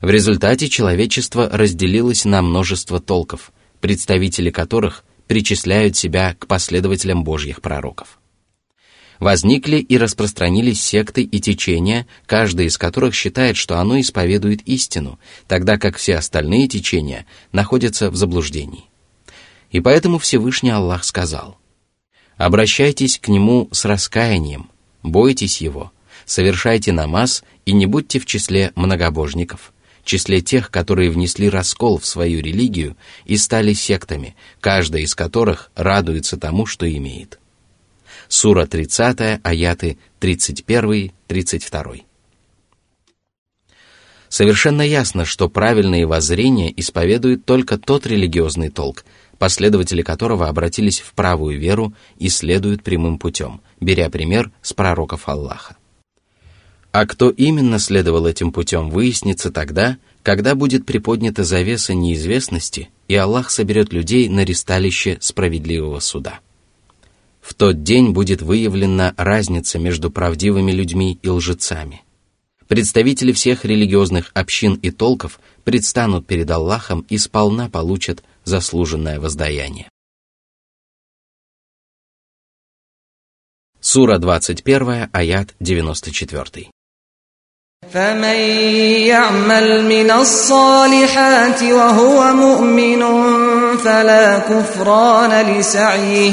В 0.00 0.08
результате 0.08 0.68
человечество 0.68 1.48
разделилось 1.50 2.24
на 2.24 2.40
множество 2.40 3.00
толков, 3.00 3.52
представители 3.80 4.50
которых 4.50 5.04
причисляют 5.26 5.96
себя 5.96 6.34
к 6.38 6.46
последователям 6.46 7.24
Божьих 7.24 7.60
пророков. 7.60 8.19
Возникли 9.20 9.76
и 9.76 9.98
распространились 9.98 10.80
секты 10.80 11.22
и 11.22 11.40
течения, 11.40 12.06
каждый 12.24 12.66
из 12.66 12.78
которых 12.78 13.14
считает, 13.14 13.58
что 13.58 13.78
оно 13.78 14.00
исповедует 14.00 14.62
истину, 14.62 15.20
тогда 15.46 15.76
как 15.76 15.98
все 15.98 16.16
остальные 16.16 16.68
течения 16.68 17.26
находятся 17.52 18.10
в 18.10 18.16
заблуждении. 18.16 18.84
И 19.70 19.80
поэтому 19.80 20.18
Всевышний 20.18 20.70
Аллах 20.70 21.04
сказал, 21.04 21.58
«Обращайтесь 22.38 23.18
к 23.18 23.28
Нему 23.28 23.68
с 23.72 23.84
раскаянием, 23.84 24.70
бойтесь 25.02 25.60
Его, 25.60 25.92
совершайте 26.24 26.92
намаз 26.92 27.44
и 27.66 27.72
не 27.72 27.84
будьте 27.84 28.18
в 28.18 28.26
числе 28.26 28.72
многобожников» 28.74 29.72
числе 30.02 30.40
тех, 30.40 30.70
которые 30.72 31.10
внесли 31.10 31.48
раскол 31.48 31.98
в 31.98 32.06
свою 32.06 32.40
религию 32.40 32.96
и 33.26 33.36
стали 33.36 33.74
сектами, 33.74 34.34
каждая 34.58 35.02
из 35.02 35.14
которых 35.14 35.70
радуется 35.76 36.36
тому, 36.36 36.66
что 36.66 36.90
имеет. 36.90 37.38
Сура 38.32 38.64
30, 38.64 39.40
аяты 39.42 39.98
31-32. 40.20 42.02
Совершенно 44.28 44.82
ясно, 44.82 45.24
что 45.24 45.48
правильные 45.48 46.06
воззрения 46.06 46.72
исповедует 46.76 47.44
только 47.44 47.76
тот 47.76 48.06
религиозный 48.06 48.68
толк, 48.68 49.04
последователи 49.38 50.02
которого 50.02 50.46
обратились 50.46 51.00
в 51.00 51.12
правую 51.14 51.58
веру 51.58 51.92
и 52.20 52.28
следуют 52.28 52.84
прямым 52.84 53.18
путем, 53.18 53.62
беря 53.80 54.08
пример 54.10 54.52
с 54.62 54.72
пророков 54.74 55.28
Аллаха. 55.28 55.76
А 56.92 57.06
кто 57.06 57.30
именно 57.30 57.80
следовал 57.80 58.28
этим 58.28 58.52
путем, 58.52 58.90
выяснится 58.90 59.50
тогда, 59.50 59.98
когда 60.22 60.54
будет 60.54 60.86
приподнята 60.86 61.42
завеса 61.42 61.94
неизвестности, 61.94 62.90
и 63.08 63.16
Аллах 63.16 63.50
соберет 63.50 63.92
людей 63.92 64.28
на 64.28 64.44
ристалище 64.44 65.18
справедливого 65.20 65.98
суда. 65.98 66.38
В 67.41 67.53
тот 67.53 67.83
день 67.83 68.11
будет 68.11 68.41
выявлена 68.41 69.13
разница 69.17 69.77
между 69.77 70.09
правдивыми 70.09 70.71
людьми 70.71 71.19
и 71.21 71.29
лжецами. 71.29 72.01
Представители 72.67 73.31
всех 73.31 73.65
религиозных 73.65 74.31
общин 74.33 74.73
и 74.73 74.89
толков 74.89 75.39
предстанут 75.63 76.25
перед 76.25 76.49
Аллахом 76.49 77.05
и 77.07 77.19
сполна 77.19 77.69
получат 77.69 78.23
заслуженное 78.43 79.19
воздаяние. 79.19 79.89
Сура 83.79 84.17
21, 84.17 85.09
аят 85.13 85.53
94. 85.59 86.71
فمن 87.93 88.35
يعمل 89.05 89.85
من 89.85 90.11
الصالحات 90.11 91.63
وهو 91.63 92.33
مؤمن 92.33 93.01
فلا 93.77 94.39
كفران 94.39 95.59
لسعيه 95.59 96.31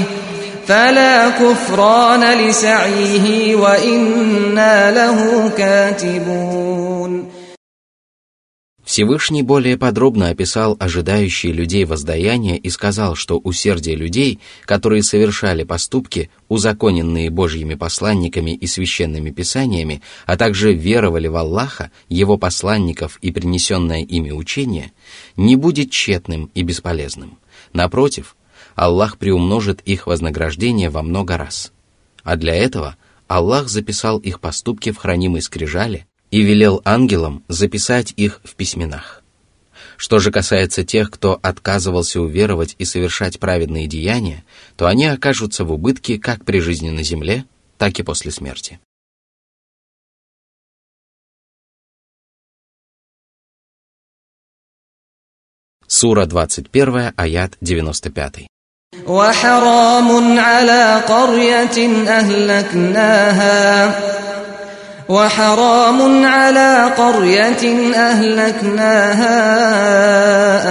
فلا 0.66 1.30
كفران 1.30 2.48
لسعيه 2.48 3.56
وإنا 3.56 4.90
له 4.90 5.48
كاتبون 5.48 7.32
Всевышний 8.84 9.42
более 9.42 9.78
подробно 9.78 10.28
описал 10.28 10.76
ожидающие 10.78 11.52
людей 11.52 11.86
воздаяния 11.86 12.56
и 12.56 12.68
сказал, 12.68 13.14
что 13.14 13.38
усердие 13.38 13.96
людей, 13.96 14.40
которые 14.66 15.02
совершали 15.02 15.62
поступки, 15.62 16.30
узаконенные 16.48 17.30
Божьими 17.30 17.74
посланниками 17.74 18.50
и 18.50 18.66
священными 18.66 19.30
писаниями, 19.30 20.02
а 20.26 20.36
также 20.36 20.74
веровали 20.74 21.28
в 21.28 21.36
Аллаха, 21.36 21.90
Его 22.10 22.36
посланников 22.36 23.18
и 23.22 23.30
принесенное 23.30 24.02
ими 24.02 24.30
учение, 24.30 24.92
не 25.36 25.56
будет 25.56 25.90
тщетным 25.90 26.50
и 26.52 26.62
бесполезным. 26.62 27.38
Напротив, 27.72 28.35
Аллах 28.77 29.17
приумножит 29.17 29.81
их 29.81 30.05
вознаграждение 30.05 30.91
во 30.91 31.01
много 31.01 31.35
раз. 31.35 31.73
А 32.21 32.35
для 32.35 32.53
этого 32.53 32.95
Аллах 33.27 33.69
записал 33.69 34.19
их 34.19 34.39
поступки 34.39 34.91
в 34.91 34.97
хранимой 34.97 35.41
скрижале, 35.41 36.05
и 36.29 36.43
велел 36.43 36.83
ангелам 36.85 37.43
записать 37.47 38.13
их 38.17 38.39
в 38.43 38.53
письменах. 38.53 39.23
Что 39.97 40.19
же 40.19 40.31
касается 40.31 40.83
тех, 40.83 41.09
кто 41.09 41.39
отказывался 41.41 42.21
уверовать 42.21 42.75
и 42.77 42.85
совершать 42.85 43.39
праведные 43.39 43.87
деяния, 43.87 44.45
то 44.75 44.85
они 44.85 45.07
окажутся 45.07 45.65
в 45.65 45.71
убытке 45.71 46.19
как 46.19 46.45
при 46.45 46.59
жизни 46.59 46.91
на 46.91 47.01
земле, 47.01 47.45
так 47.79 47.99
и 47.99 48.03
после 48.03 48.31
смерти. 48.31 48.79
Сура 55.87 56.27
21, 56.27 57.13
аят 57.15 57.57
95. 57.59 58.47
وحرام 59.06 60.38
على 60.38 61.02
قرية 61.08 62.08
أهلكناها 62.08 64.00
وحرام 65.08 66.26
على 66.26 66.94
قرية 66.96 67.94
أهلكناها 67.94 69.38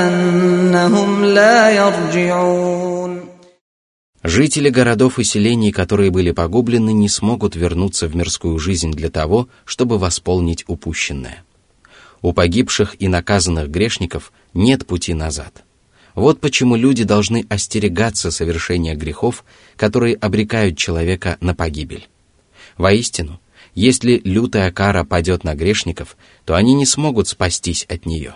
أنهم 0.08 1.26
لا 1.26 1.70
يرجعون 1.70 3.22
Жители 4.24 4.70
городов 4.70 5.18
и 5.18 5.24
селений, 5.24 5.72
которые 5.72 6.12
были 6.12 6.30
погублены, 6.30 6.94
не 6.94 7.10
смогут 7.10 7.56
вернуться 7.56 8.08
в 8.08 8.16
мирскую 8.16 8.60
жизнь 8.60 8.92
для 8.92 9.10
того, 9.10 9.50
чтобы 9.66 9.98
восполнить 9.98 10.64
упущенное. 10.68 11.44
У 12.22 12.32
погибших 12.32 12.96
и 13.00 13.08
наказанных 13.08 13.70
грешников 13.70 14.32
нет 14.54 14.86
пути 14.86 15.16
назад. 15.16 15.64
Вот 16.17 16.41
почему 16.41 16.77
люди 16.77 17.05
должны 17.05 17.47
остерегаться 17.51 18.31
совершения 18.31 18.95
грехов, 18.97 19.45
которые 19.77 20.17
обрекают 20.17 20.79
человека 20.79 21.37
на 21.41 21.55
погибель. 21.55 22.09
Воистину, 22.79 23.39
если 23.75 24.23
лютая 24.25 24.73
кара 24.73 25.05
падет 25.05 25.45
на 25.45 25.55
грешников, 25.55 26.17
то 26.47 26.55
они 26.55 26.73
не 26.73 26.87
смогут 26.87 27.29
спастись 27.29 27.85
от 27.85 28.07
нее. 28.07 28.35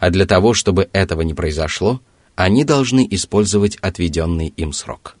А 0.00 0.10
для 0.10 0.26
того, 0.26 0.52
чтобы 0.52 0.90
этого 0.92 1.22
не 1.22 1.32
произошло, 1.32 2.02
они 2.34 2.64
должны 2.64 3.06
использовать 3.08 3.76
отведенный 3.76 4.48
им 4.48 4.72
срок. 4.72 5.16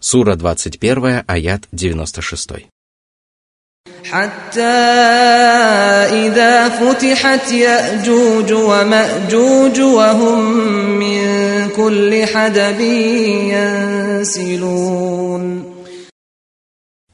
Сура 0.00 0.34
21, 0.34 1.22
аят 1.26 1.68
96. 1.70 2.66
حتى 4.04 4.62
إذا 6.26 6.68
فتحت 6.68 7.52
يأجوج 7.52 8.52
ومأجوج 8.52 9.80
وهم 9.80 10.40
من 10.98 11.22
كل 11.68 12.26
حدب 12.26 12.80
ينسلون 14.30 15.76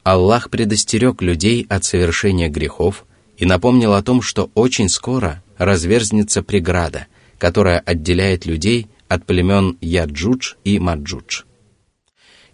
Аллах 0.05 0.51
предостерег 0.51 1.23
людей 1.23 1.65
от 1.69 1.85
совершения 1.85 2.49
грехов 2.49 3.05
и 3.39 3.47
напомнил 3.47 3.95
о 3.95 4.03
том, 4.03 4.21
что 4.21 4.51
очень 4.55 4.89
скоро 4.89 5.45
разверзнется 5.59 6.43
преграда, 6.43 7.07
которая 7.39 7.79
отделяет 7.79 8.45
людей 8.45 8.89
от 9.09 9.25
племен 9.27 9.79
Яджудж 9.81 10.55
и 10.65 10.81
Маджудж. 10.81 11.45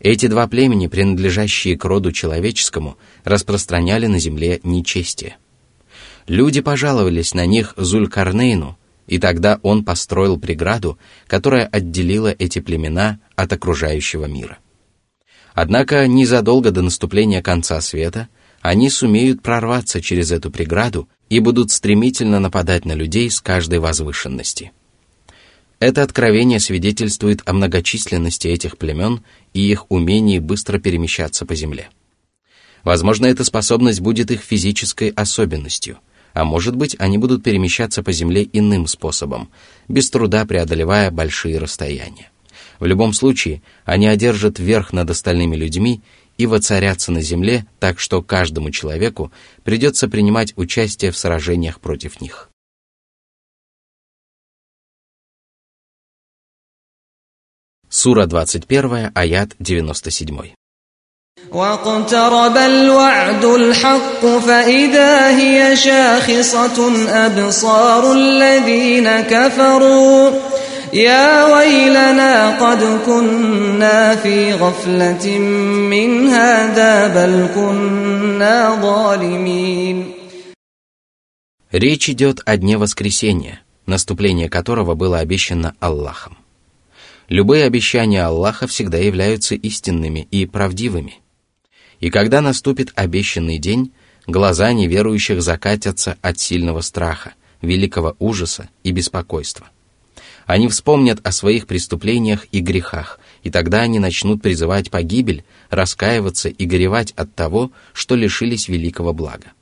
Эти 0.00 0.26
два 0.26 0.46
племени, 0.46 0.86
принадлежащие 0.86 1.76
к 1.76 1.84
роду 1.84 2.12
человеческому, 2.12 2.96
распространяли 3.24 4.06
на 4.06 4.18
земле 4.18 4.60
нечестие. 4.62 5.36
Люди 6.26 6.60
пожаловались 6.60 7.34
на 7.34 7.46
них 7.46 7.74
Зулькарнейну, 7.76 8.78
и 9.06 9.18
тогда 9.18 9.58
он 9.62 9.84
построил 9.84 10.38
преграду, 10.38 10.98
которая 11.26 11.66
отделила 11.66 12.34
эти 12.38 12.60
племена 12.60 13.18
от 13.34 13.52
окружающего 13.52 14.26
мира. 14.26 14.58
Однако 15.54 16.06
незадолго 16.06 16.70
до 16.70 16.82
наступления 16.82 17.42
конца 17.42 17.80
света 17.80 18.28
они 18.60 18.90
сумеют 18.90 19.42
прорваться 19.42 20.00
через 20.00 20.30
эту 20.30 20.50
преграду 20.50 21.08
и 21.30 21.40
будут 21.40 21.70
стремительно 21.70 22.38
нападать 22.38 22.84
на 22.84 22.92
людей 22.92 23.30
с 23.30 23.40
каждой 23.40 23.80
возвышенности– 23.80 24.72
это 25.80 26.02
откровение 26.02 26.60
свидетельствует 26.60 27.42
о 27.44 27.52
многочисленности 27.52 28.48
этих 28.48 28.78
племен 28.78 29.22
и 29.52 29.60
их 29.70 29.90
умении 29.90 30.38
быстро 30.38 30.78
перемещаться 30.78 31.46
по 31.46 31.54
земле. 31.54 31.90
Возможно, 32.84 33.26
эта 33.26 33.44
способность 33.44 34.00
будет 34.00 34.30
их 34.30 34.40
физической 34.40 35.10
особенностью, 35.10 35.98
а 36.32 36.44
может 36.44 36.76
быть, 36.76 36.96
они 36.98 37.18
будут 37.18 37.42
перемещаться 37.42 38.02
по 38.02 38.12
земле 38.12 38.48
иным 38.52 38.86
способом, 38.86 39.50
без 39.88 40.10
труда 40.10 40.44
преодолевая 40.46 41.10
большие 41.10 41.58
расстояния. 41.58 42.30
В 42.78 42.86
любом 42.86 43.12
случае, 43.12 43.62
они 43.84 44.06
одержат 44.06 44.58
верх 44.58 44.92
над 44.92 45.10
остальными 45.10 45.56
людьми 45.56 46.00
и 46.36 46.46
воцарятся 46.46 47.10
на 47.10 47.20
земле 47.20 47.66
так, 47.80 47.98
что 47.98 48.22
каждому 48.22 48.70
человеку 48.70 49.32
придется 49.64 50.08
принимать 50.08 50.52
участие 50.56 51.10
в 51.10 51.18
сражениях 51.18 51.80
против 51.80 52.20
них. 52.20 52.47
Сура 57.97 58.25
21, 58.25 59.11
аят 59.13 59.55
97. 59.59 60.53
واقترب 61.51 62.57
الوعد 62.57 63.45
الحق 63.45 64.25
فإذا 64.25 65.29
هي 65.29 65.75
شاخصة 65.75 66.77
أبصار 67.09 68.13
الذين 68.13 69.21
كفروا 69.21 70.31
يا 70.93 71.45
ويلنا 71.45 72.57
قد 72.59 72.99
كنا 73.05 74.15
في 74.15 74.53
غفلة 74.53 75.37
من 75.89 76.27
هذا 76.27 77.07
بل 77.07 77.47
كنا 77.55 78.79
ظالمين 78.81 80.13
Речь 81.71 82.07
идет 82.09 82.41
о 82.45 82.55
дне 82.57 82.77
воскресения, 82.77 83.61
наступление 83.87 84.47
которого 84.47 84.93
было 84.93 85.17
обещано 85.19 85.75
Аллахом. 85.79 86.36
Любые 87.28 87.64
обещания 87.64 88.24
Аллаха 88.24 88.66
всегда 88.66 88.96
являются 88.96 89.54
истинными 89.54 90.26
и 90.30 90.46
правдивыми. 90.46 91.18
И 92.00 92.08
когда 92.08 92.40
наступит 92.40 92.92
обещанный 92.94 93.58
день, 93.58 93.92
глаза 94.26 94.72
неверующих 94.72 95.42
закатятся 95.42 96.16
от 96.22 96.38
сильного 96.38 96.80
страха, 96.80 97.34
великого 97.60 98.16
ужаса 98.18 98.70
и 98.82 98.92
беспокойства. 98.92 99.68
Они 100.46 100.68
вспомнят 100.68 101.20
о 101.26 101.32
своих 101.32 101.66
преступлениях 101.66 102.46
и 102.50 102.60
грехах, 102.60 103.20
и 103.42 103.50
тогда 103.50 103.82
они 103.82 103.98
начнут 103.98 104.40
призывать 104.40 104.90
погибель, 104.90 105.44
раскаиваться 105.68 106.48
и 106.48 106.64
горевать 106.64 107.12
от 107.12 107.34
того, 107.34 107.72
что 107.92 108.14
лишились 108.14 108.68
великого 108.68 109.12
блага. 109.12 109.52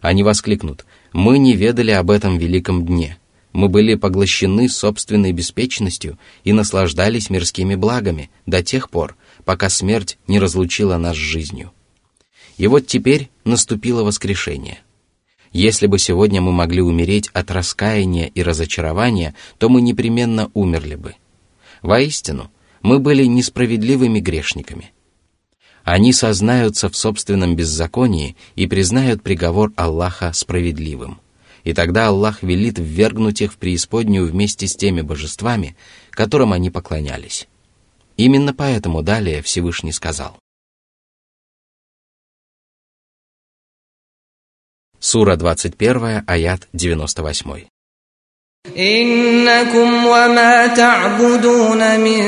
Они 0.00 0.22
воскликнут 0.22 0.86
«Мы 1.12 1.38
не 1.38 1.56
ведали 1.56 1.90
об 1.90 2.12
этом 2.12 2.38
великом 2.38 2.86
дне», 2.86 3.18
мы 3.54 3.68
были 3.68 3.94
поглощены 3.94 4.68
собственной 4.68 5.30
беспечностью 5.32 6.18
и 6.42 6.52
наслаждались 6.52 7.30
мирскими 7.30 7.76
благами 7.76 8.30
до 8.46 8.64
тех 8.64 8.90
пор, 8.90 9.16
пока 9.44 9.70
смерть 9.70 10.18
не 10.26 10.40
разлучила 10.40 10.98
нас 10.98 11.14
с 11.14 11.20
жизнью. 11.20 11.72
И 12.58 12.66
вот 12.66 12.88
теперь 12.88 13.30
наступило 13.44 14.02
воскрешение. 14.02 14.80
Если 15.52 15.86
бы 15.86 16.00
сегодня 16.00 16.40
мы 16.40 16.50
могли 16.50 16.82
умереть 16.82 17.30
от 17.32 17.52
раскаяния 17.52 18.26
и 18.26 18.42
разочарования, 18.42 19.34
то 19.58 19.68
мы 19.68 19.80
непременно 19.80 20.50
умерли 20.52 20.96
бы. 20.96 21.14
Воистину, 21.80 22.50
мы 22.82 22.98
были 22.98 23.24
несправедливыми 23.24 24.18
грешниками. 24.18 24.90
Они 25.84 26.12
сознаются 26.12 26.88
в 26.88 26.96
собственном 26.96 27.54
беззаконии 27.54 28.36
и 28.56 28.66
признают 28.66 29.22
приговор 29.22 29.72
Аллаха 29.76 30.32
справедливым 30.32 31.20
и 31.63 31.73
тогда 31.73 32.07
Аллах 32.07 32.43
велит 32.43 32.79
ввергнуть 32.79 33.41
их 33.41 33.53
в 33.53 33.57
преисподнюю 33.57 34.27
вместе 34.27 34.67
с 34.67 34.75
теми 34.75 35.01
божествами, 35.01 35.75
которым 36.11 36.53
они 36.53 36.69
поклонялись. 36.69 37.47
Именно 38.17 38.53
поэтому 38.53 39.01
далее 39.01 39.41
Всевышний 39.41 39.91
сказал. 39.91 40.37
Сура 44.99 45.37
21, 45.37 46.23
аят 46.27 46.67
98. 46.73 47.67
إنكم 48.77 50.05
وما 50.05 50.67
تعبدون 50.67 51.99
من 51.99 52.21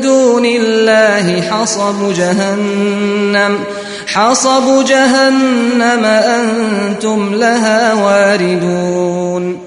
دون 0.00 0.44
الله 0.44 1.40
حصب 1.40 2.12
جهنم 2.12 3.64
حصب 4.08 4.84
جهنم 4.84 6.04
أنتم 6.04 7.34
لها 7.34 7.94
واردون 7.94 9.58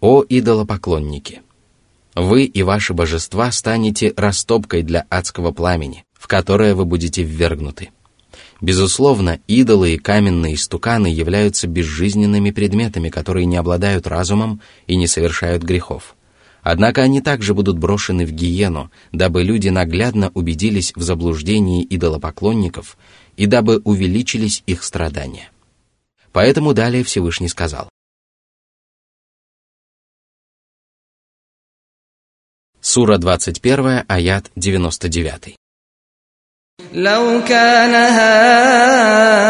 О 0.00 0.22
идолопоклонники! 0.28 1.40
Вы 2.14 2.44
и 2.44 2.62
ваши 2.62 2.92
божества 2.92 3.50
станете 3.50 4.12
растопкой 4.16 4.82
для 4.82 5.06
адского 5.08 5.50
пламени, 5.50 6.04
в 6.12 6.28
которое 6.28 6.74
вы 6.74 6.84
будете 6.84 7.22
ввергнуты. 7.22 7.90
Безусловно, 8.60 9.40
идолы 9.46 9.94
и 9.94 9.98
каменные 9.98 10.56
стуканы 10.56 11.08
являются 11.08 11.66
безжизненными 11.66 12.50
предметами, 12.50 13.08
которые 13.08 13.46
не 13.46 13.56
обладают 13.56 14.06
разумом 14.06 14.60
и 14.86 14.96
не 14.96 15.06
совершают 15.06 15.62
грехов.– 15.62 16.14
Однако 16.62 17.02
они 17.02 17.20
также 17.20 17.52
будут 17.52 17.78
брошены 17.78 18.24
в 18.24 18.32
гиену, 18.32 18.90
дабы 19.12 19.42
люди 19.42 19.68
наглядно 19.68 20.30
убедились 20.34 20.92
в 20.94 21.02
заблуждении 21.02 21.84
идолопоклонников 21.84 22.96
и 23.36 23.46
дабы 23.46 23.80
увеличились 23.84 24.62
их 24.66 24.82
страдания. 24.82 25.50
Поэтому 26.32 26.72
далее 26.72 27.04
Всевышний 27.04 27.48
сказал. 27.48 27.88
Сура 32.80 33.18
21, 33.18 34.04
аят 34.08 34.50
99. 34.56 35.56
لو 36.92 37.42
كان 37.48 37.94
هؤلاء 37.94 39.44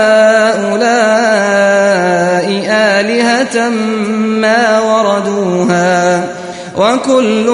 آلهة 2.69 3.69
ما 4.41 4.81
وردوها 4.81 6.38
وكل 6.79 7.49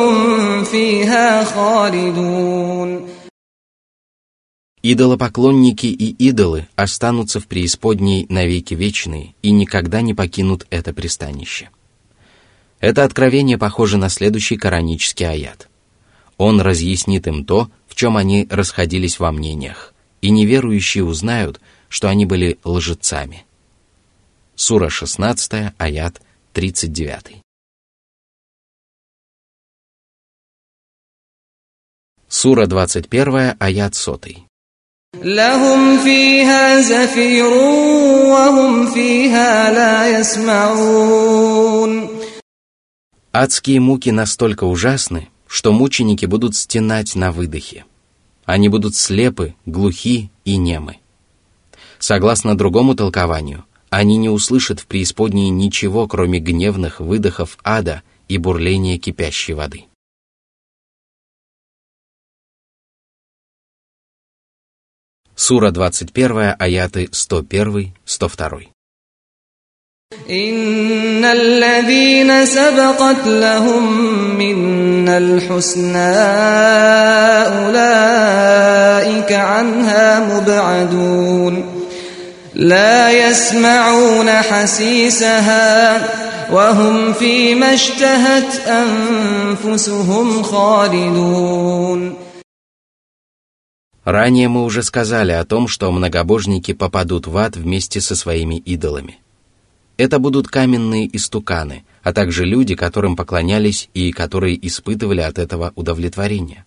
فيها 0.64 1.44
خالدون 1.44 3.10
Идолопоклонники 4.82 5.88
и 5.88 6.08
идолы 6.30 6.66
останутся 6.74 7.38
в 7.38 7.46
преисподней 7.46 8.24
навеки 8.30 8.72
вечные 8.72 9.34
и 9.42 9.50
никогда 9.50 10.00
не 10.00 10.14
покинут 10.14 10.66
это 10.70 10.94
пристанище. 10.94 11.68
Это 12.80 13.04
откровение 13.04 13.58
похоже 13.58 13.98
на 13.98 14.08
следующий 14.08 14.56
коранический 14.56 15.28
аят. 15.28 15.68
Он 16.38 16.62
разъяснит 16.62 17.26
им 17.26 17.44
то, 17.44 17.70
в 17.88 17.94
чем 17.94 18.16
они 18.16 18.46
расходились 18.48 19.20
во 19.20 19.32
мнениях, 19.32 19.92
и 20.22 20.30
неверующие 20.30 21.04
узнают, 21.04 21.60
что 21.90 22.08
они 22.08 22.24
были 22.24 22.58
лжецами. 22.64 23.44
Сура 24.54 24.88
16, 24.88 25.74
аят 25.76 26.22
39. 26.54 27.42
Сура 32.34 32.66
21, 32.66 33.56
аят 33.58 33.94
100. 33.94 34.46
لهم 35.22 35.98
فيها 35.98 36.80
زفير 36.80 37.52
وهم 38.32 38.86
فيها 38.86 39.72
لا 39.72 40.20
يسمعون 40.20 42.08
Адские 43.32 43.80
муки 43.80 44.10
настолько 44.10 44.64
ужасны, 44.64 45.28
что 45.48 45.72
мученики 45.72 46.24
будут 46.26 46.54
стенать 46.56 47.16
на 47.16 47.32
выдохе. 47.32 47.84
Они 48.44 48.68
будут 48.68 48.94
слепы, 48.94 49.54
глухи 49.66 50.30
и 50.44 50.56
немы. 50.56 50.98
Согласно 51.98 52.56
другому 52.56 52.94
толкованию, 52.94 53.64
они 53.90 54.16
не 54.16 54.28
услышат 54.28 54.78
в 54.80 54.86
преисподней 54.86 55.50
ничего, 55.50 56.06
кроме 56.06 56.38
гневных 56.38 57.00
выдохов 57.00 57.58
ада 57.64 58.02
и 58.28 58.38
бурления 58.38 58.98
кипящей 58.98 59.54
воды. 59.54 59.86
Сура 65.34 65.70
21, 65.70 66.56
аяты 66.58 67.08
101-102. 67.12 68.70
إن 70.30 71.24
الذين 71.24 72.46
سبقت 72.46 73.26
لهم 73.26 73.84
منا 74.38 75.18
الحسنى 75.18 76.16
أولئك 77.58 79.32
عنها 79.32 80.20
مبعدون 80.20 81.64
لا 82.54 83.10
يسمعون 83.10 84.30
حسيسها 84.30 86.02
وهم 86.52 87.12
فيما 87.12 87.74
اشتهت 87.74 88.66
أنفسهم 88.66 90.42
خالدون 90.42 92.14
Ранее 94.05 94.47
мы 94.47 94.63
уже 94.63 94.81
сказали 94.81 95.33
о 95.33 95.43
том, 95.43 95.67
что 95.67 95.91
многобожники 95.91 96.73
попадут 96.73 97.27
в 97.27 97.37
ад 97.37 97.57
вместе 97.57 97.99
со 97.99 98.15
своими 98.15 98.55
идолами– 98.55 99.19
это 99.97 100.19
будут 100.19 100.49
каменные 100.49 101.09
истуканы, 101.15 101.85
а 102.03 102.11
также 102.11 102.43
люди, 102.43 102.75
которым 102.75 103.15
поклонялись 103.15 103.89
и 103.93 104.11
которые 104.11 104.55
испытывали 104.67 105.21
от 105.21 105.39
этого 105.39 105.71
удовлетворение. 105.75 106.65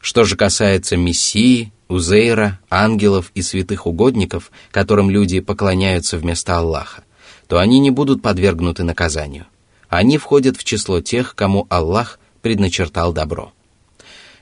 Что 0.00 0.22
же 0.24 0.36
касается 0.36 0.96
Мессии, 0.96 1.72
Узейра, 1.88 2.60
ангелов 2.70 3.32
и 3.34 3.42
святых 3.42 3.86
угодников, 3.86 4.52
которым 4.70 5.10
люди 5.10 5.40
поклоняются 5.40 6.18
вместо 6.18 6.56
Аллаха, 6.56 7.02
то 7.48 7.58
они 7.58 7.80
не 7.80 7.90
будут 7.90 8.22
подвергнуты 8.22 8.84
наказанию. 8.84 9.46
Они 9.88 10.18
входят 10.18 10.56
в 10.56 10.64
число 10.64 11.00
тех, 11.00 11.34
кому 11.34 11.66
Аллах 11.68 12.20
предначертал 12.42 13.12
добро. 13.12 13.52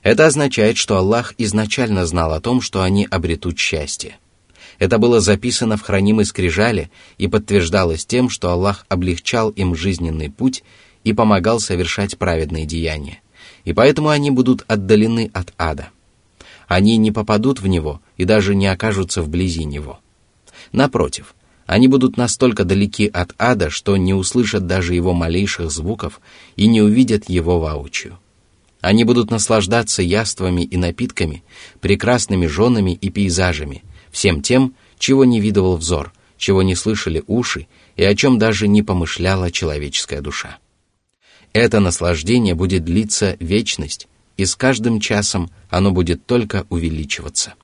Это 0.04 0.26
означает, 0.26 0.76
что 0.76 0.98
Аллах 0.98 1.32
изначально 1.38 2.04
знал 2.04 2.34
о 2.34 2.40
том, 2.40 2.60
что 2.60 2.82
они 2.82 3.08
обретут 3.10 3.58
счастье. 3.58 4.18
Это 4.78 4.98
было 4.98 5.18
записано 5.18 5.78
в 5.78 5.82
хранимой 5.82 6.26
скрижале 6.26 6.90
и 7.16 7.26
подтверждалось 7.26 8.04
тем, 8.04 8.28
что 8.28 8.50
Аллах 8.50 8.84
облегчал 8.90 9.48
им 9.48 9.74
жизненный 9.74 10.28
путь 10.28 10.62
и 11.04 11.14
помогал 11.14 11.58
совершать 11.58 12.18
праведные 12.18 12.66
деяния. 12.66 13.20
И 13.64 13.72
поэтому 13.72 14.10
они 14.10 14.30
будут 14.30 14.66
отдалены 14.68 15.30
от 15.32 15.54
ада. 15.56 15.88
Они 16.68 16.98
не 16.98 17.10
попадут 17.10 17.62
в 17.62 17.66
него 17.66 18.02
и 18.18 18.26
даже 18.26 18.54
не 18.54 18.66
окажутся 18.66 19.22
вблизи 19.22 19.64
него. 19.64 20.00
Напротив, 20.70 21.34
они 21.64 21.88
будут 21.88 22.18
настолько 22.18 22.64
далеки 22.64 23.06
от 23.06 23.34
ада, 23.38 23.70
что 23.70 23.96
не 23.96 24.12
услышат 24.12 24.66
даже 24.66 24.94
его 24.94 25.14
малейших 25.14 25.70
звуков 25.70 26.20
и 26.56 26.66
не 26.66 26.82
увидят 26.82 27.30
его 27.30 27.58
воочию. 27.58 28.18
Они 28.84 29.04
будут 29.04 29.30
наслаждаться 29.30 30.02
яствами 30.02 30.60
и 30.60 30.76
напитками, 30.76 31.42
прекрасными 31.80 32.46
женами 32.46 32.90
и 32.90 33.08
пейзажами– 33.08 33.82
всем 34.10 34.42
тем, 34.42 34.74
чего 34.98 35.24
не 35.24 35.40
видывал 35.40 35.78
взор, 35.78 36.12
чего 36.36 36.62
не 36.62 36.74
слышали 36.74 37.24
уши 37.26 37.66
и 37.96 38.04
о 38.04 38.14
чем 38.14 38.38
даже 38.38 38.68
не 38.68 38.82
помышляла 38.82 39.50
человеческая 39.50 40.20
душа. 40.20 40.58
Это 41.54 41.80
наслаждение 41.80 42.54
будет 42.54 42.84
длиться 42.84 43.38
вечность, 43.40 44.06
и 44.36 44.44
с 44.44 44.54
каждым 44.54 45.00
часом 45.00 45.50
оно 45.70 45.90
будет 45.90 46.26
только 46.26 46.66
увеличиваться. 46.68 47.54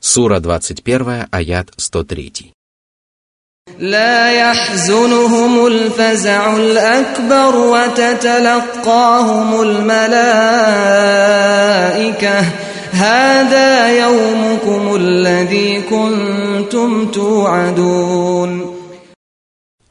Сура 0.00 0.40
21, 0.40 1.28
аят 1.30 1.72
103. 1.76 2.52
لا 3.79 4.31
يحزنهم 4.31 5.67
الفزع 5.67 6.57
الأكبر 6.57 7.55
وتتلقاهم 7.55 9.61
الملائكة 9.61 9.99
هذا 12.91 13.99
يومكم 14.05 14.95
الذي 14.95 15.81
كنتم 15.81 17.11
توعدون 17.11 18.75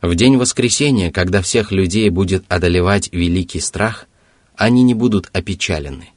В 0.02 0.14
день 0.14 0.36
воскресения, 0.36 1.10
когда 1.10 1.40
всех 1.40 1.72
людей 1.72 2.10
будет 2.10 2.44
одолевать 2.48 3.08
великий 3.10 3.60
страх, 3.60 4.06
они 4.54 4.82
не 4.82 4.94
будут 4.94 5.30
опечалены. 5.32 6.10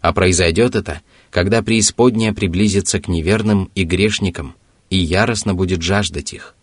А 0.00 0.14
произойдет 0.14 0.74
это, 0.74 1.02
когда 1.30 1.62
преисподняя 1.62 2.32
приблизится 2.32 2.98
к 3.00 3.08
неверным 3.08 3.70
и 3.74 3.84
грешникам 3.84 4.54
и 4.88 4.96
яростно 4.96 5.52
будет 5.54 5.82
жаждать 5.82 6.32
их – 6.32 6.58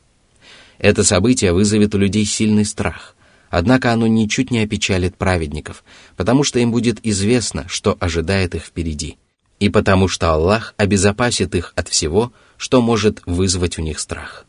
это 0.80 1.04
событие 1.04 1.52
вызовет 1.52 1.94
у 1.94 1.98
людей 1.98 2.24
сильный 2.24 2.64
страх, 2.64 3.14
однако 3.50 3.92
оно 3.92 4.06
ничуть 4.06 4.50
не 4.50 4.60
опечалит 4.60 5.16
праведников, 5.16 5.84
потому 6.16 6.42
что 6.42 6.58
им 6.58 6.72
будет 6.72 6.98
известно, 7.02 7.66
что 7.68 7.96
ожидает 8.00 8.54
их 8.54 8.64
впереди, 8.64 9.18
и 9.58 9.68
потому 9.68 10.08
что 10.08 10.32
Аллах 10.32 10.74
обезопасит 10.78 11.54
их 11.54 11.74
от 11.76 11.88
всего, 11.88 12.32
что 12.56 12.80
может 12.80 13.22
вызвать 13.26 13.78
у 13.78 13.82
них 13.82 13.98
страх. 13.98 14.46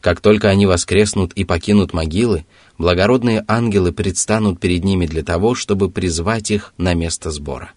Как 0.00 0.20
только 0.20 0.48
они 0.48 0.66
воскреснут 0.66 1.32
и 1.32 1.44
покинут 1.44 1.92
могилы, 1.92 2.44
благородные 2.76 3.44
ангелы 3.48 3.92
предстанут 3.92 4.60
перед 4.60 4.84
ними 4.84 5.06
для 5.06 5.22
того, 5.22 5.54
чтобы 5.54 5.90
призвать 5.90 6.50
их 6.50 6.72
на 6.78 6.94
место 6.94 7.30
сбора. 7.30 7.72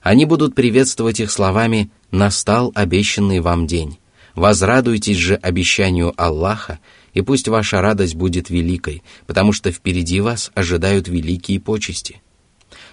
Они 0.00 0.24
будут 0.24 0.54
приветствовать 0.56 1.20
их 1.20 1.30
словами 1.30 1.90
«Настал 2.10 2.72
обещанный 2.74 3.38
вам 3.38 3.68
день». 3.68 3.98
Возрадуйтесь 4.34 5.18
же 5.18 5.34
обещанию 5.34 6.14
Аллаха, 6.16 6.78
и 7.12 7.20
пусть 7.20 7.48
ваша 7.48 7.80
радость 7.80 8.14
будет 8.14 8.48
великой, 8.48 9.02
потому 9.26 9.52
что 9.52 9.70
впереди 9.70 10.20
вас 10.20 10.50
ожидают 10.54 11.08
великие 11.08 11.60
почести. 11.60 12.22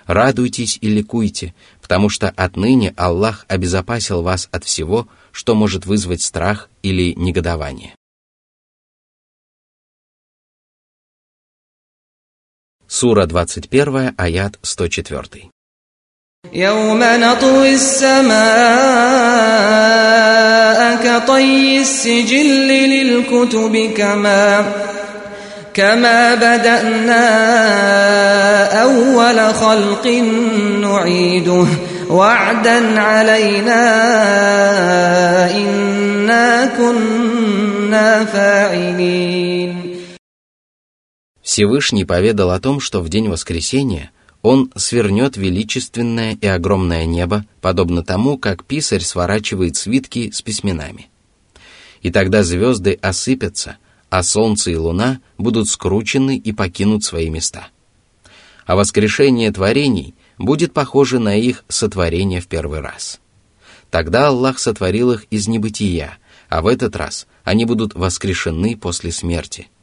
Радуйтесь 0.05 0.77
и 0.81 0.89
ликуйте, 0.89 1.53
потому 1.81 2.09
что 2.09 2.29
отныне 2.29 2.93
Аллах 2.97 3.45
обезопасил 3.47 4.21
вас 4.21 4.49
от 4.51 4.65
всего, 4.65 5.07
что 5.31 5.55
может 5.55 5.85
вызвать 5.85 6.21
страх 6.21 6.69
или 6.81 7.13
негодование. 7.13 7.95
Сура 12.87 13.27
21, 13.27 14.15
аят 14.17 14.57
104. 14.63 15.51
يوم 16.54 17.00
نطوي 17.02 17.74
السماء 17.74 18.44
كطي 21.04 21.80
السجل 21.80 22.68
للكتب 22.68 23.92
كما 23.96 24.72
كما 25.74 26.34
بدأنا 26.34 27.26
أول 28.82 29.54
خلق 29.54 30.06
نعيده 30.80 31.66
وعدا 32.10 33.00
علينا 33.00 33.82
إنا 35.50 36.66
كنا 36.78 38.24
فاعلين 38.24 39.74
Всевышний 41.42 42.04
поведал 42.04 42.50
о 42.52 42.58
том, 42.58 42.80
что 42.80 43.00
в 43.00 43.08
день 43.08 43.28
воскресения 43.28 44.10
он 44.41 44.71
свернет 44.75 45.35
величественное 45.35 46.37
и 46.39 46.47
огромное 46.47 47.05
небо, 47.05 47.45
подобно 47.61 48.03
тому, 48.03 48.37
как 48.37 48.63
писарь 48.63 49.01
сворачивает 49.01 49.75
свитки 49.75 50.31
с 50.31 50.41
письменами. 50.41 51.09
И 52.01 52.11
тогда 52.11 52.43
звезды 52.43 52.97
осыпятся, 53.01 53.77
а 54.09 54.23
солнце 54.23 54.71
и 54.71 54.75
луна 54.75 55.19
будут 55.37 55.67
скручены 55.67 56.37
и 56.37 56.53
покинут 56.53 57.03
свои 57.03 57.29
места. 57.29 57.67
А 58.65 58.75
воскрешение 58.75 59.51
творений 59.51 60.15
будет 60.37 60.73
похоже 60.73 61.19
на 61.19 61.35
их 61.35 61.65
сотворение 61.67 62.39
в 62.39 62.47
первый 62.47 62.79
раз. 62.79 63.19
Тогда 63.91 64.27
Аллах 64.27 64.59
сотворил 64.59 65.11
их 65.11 65.25
из 65.31 65.47
небытия, 65.47 66.17
а 66.47 66.61
в 66.61 66.67
этот 66.67 66.95
раз 66.95 67.27
они 67.43 67.65
будут 67.65 67.93
воскрешены 67.95 68.77
после 68.77 69.11
смерти– 69.11 69.67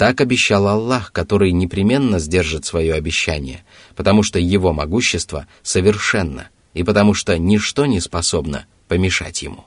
так 0.00 0.22
обещал 0.22 0.66
Аллах, 0.66 1.12
который 1.12 1.52
непременно 1.52 2.18
сдержит 2.18 2.64
свое 2.64 2.94
обещание, 2.94 3.66
потому 3.94 4.22
что 4.22 4.38
его 4.38 4.72
могущество 4.72 5.46
совершенно, 5.62 6.48
и 6.72 6.82
потому 6.82 7.12
что 7.12 7.36
ничто 7.36 7.84
не 7.84 8.00
способно 8.00 8.64
помешать 8.88 9.42
ему. 9.42 9.66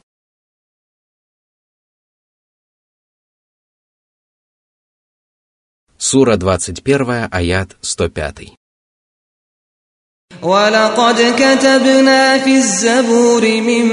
Сура 6.00 6.36
21, 6.36 7.28
аят 7.30 7.78
105. 7.82 8.63
ولقد 10.43 11.35
كتبنا 11.37 12.39
في 12.39 12.57
الزبور 12.57 13.43
من 13.61 13.87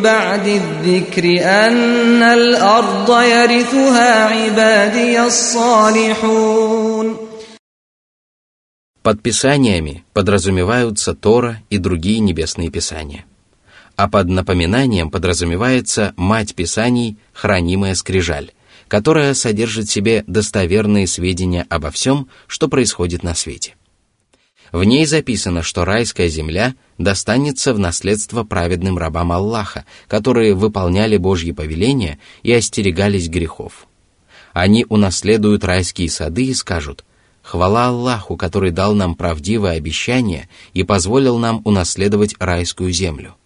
بعد 0.00 0.46
الذكر 0.46 1.24
أن 1.44 2.22
الأرض 2.22 3.10
يرثها 3.22 4.24
عبادي 4.24 5.22
الصالحون 5.26 7.16
Под 9.02 9.22
писаниями 9.22 10.04
подразумеваются 10.12 11.14
Тора 11.14 11.62
и 11.70 11.78
другие 11.78 12.18
небесные 12.20 12.70
писания. 12.70 13.24
А 13.96 14.08
под 14.08 14.28
напоминанием 14.28 15.10
подразумевается 15.10 16.12
мать 16.16 16.54
писаний, 16.54 17.16
хранимая 17.32 17.94
скрижаль, 17.94 18.52
которая 18.88 19.32
содержит 19.34 19.88
в 19.88 19.92
себе 19.92 20.24
достоверные 20.26 21.06
сведения 21.06 21.66
обо 21.70 21.90
всем, 21.90 22.28
что 22.46 22.68
происходит 22.68 23.22
на 23.22 23.34
свете. 23.34 23.74
В 24.75 24.83
ней 24.83 25.05
записано, 25.05 25.63
что 25.63 25.85
райская 25.85 26.27
земля 26.27 26.75
достанется 26.97 27.73
в 27.73 27.79
наследство 27.79 28.43
праведным 28.43 28.97
рабам 28.97 29.31
Аллаха, 29.31 29.85
которые 30.09 30.53
выполняли 30.53 31.15
Божьи 31.15 31.53
повеления 31.53 32.19
и 32.43 32.51
остерегались 32.51 33.29
грехов. 33.29 33.87
Они 34.51 34.85
унаследуют 34.89 35.63
райские 35.63 36.09
сады 36.09 36.47
и 36.47 36.53
скажут 36.53 37.05
«Хвала 37.41 37.87
Аллаху, 37.87 38.35
который 38.35 38.71
дал 38.71 38.93
нам 38.95 39.15
правдивое 39.15 39.77
обещание 39.77 40.49
и 40.73 40.83
позволил 40.83 41.37
нам 41.37 41.61
унаследовать 41.63 42.35
райскую 42.37 42.91
землю. 42.91 43.37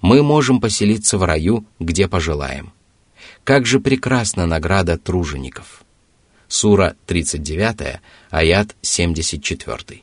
Мы 0.00 0.22
можем 0.22 0.58
поселиться 0.58 1.18
в 1.18 1.24
раю, 1.24 1.66
где 1.80 2.08
пожелаем». 2.08 2.72
Как 3.44 3.66
же 3.66 3.78
прекрасна 3.78 4.46
награда 4.46 4.96
тружеников! 4.96 5.84
Сура 6.48 6.96
39, 7.04 8.00
аят 8.30 8.74
74. 8.80 10.02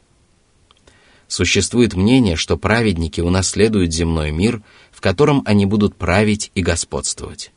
Существует 1.30 1.94
мнение, 1.94 2.36
что 2.36 2.58
праведники 2.58 3.22
унаследуют 3.22 3.94
земной 3.94 4.32
мир, 4.32 4.64
в 4.92 5.00
котором 5.00 5.44
они 5.46 5.68
будут 5.68 5.96
править 5.96 6.52
и 6.56 6.64
господствовать. 6.64 7.52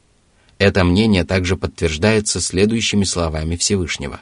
Это 0.58 0.84
мнение 0.84 1.24
также 1.24 1.56
подтверждается 1.56 2.42
следующими 2.42 3.04
словами 3.04 3.56
Всевышнего. 3.56 4.20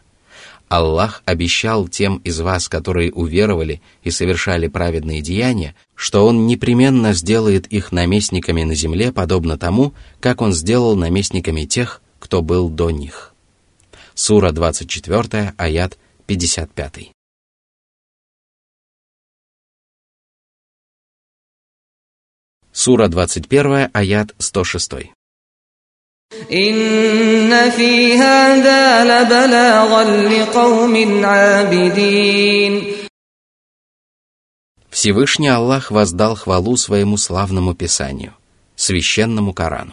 Аллах 0.68 1.24
обещал 1.24 1.88
тем 1.88 2.18
из 2.18 2.38
вас, 2.38 2.68
которые 2.68 3.12
уверовали 3.12 3.82
и 4.04 4.12
совершали 4.12 4.68
праведные 4.68 5.20
деяния, 5.20 5.74
что 5.96 6.24
Он 6.26 6.46
непременно 6.46 7.12
сделает 7.12 7.66
их 7.66 7.90
наместниками 7.90 8.62
на 8.62 8.76
земле, 8.76 9.10
подобно 9.10 9.58
тому, 9.58 9.94
как 10.20 10.42
Он 10.42 10.52
сделал 10.52 10.94
наместниками 10.94 11.62
тех, 11.62 12.02
кто 12.20 12.40
был 12.40 12.68
до 12.68 12.90
них. 12.90 13.34
Сура 14.14 14.52
24, 14.52 15.54
аят 15.56 15.98
55. 16.26 17.10
Сура 22.82 23.08
21, 23.08 23.90
аят 23.92 24.34
106. 24.38 24.92
Всевышний 34.88 35.48
Аллах 35.48 35.90
воздал 35.90 36.36
хвалу 36.36 36.78
своему 36.78 37.18
славному 37.18 37.74
писанию, 37.74 38.32
священному 38.76 39.52
Корану. 39.52 39.92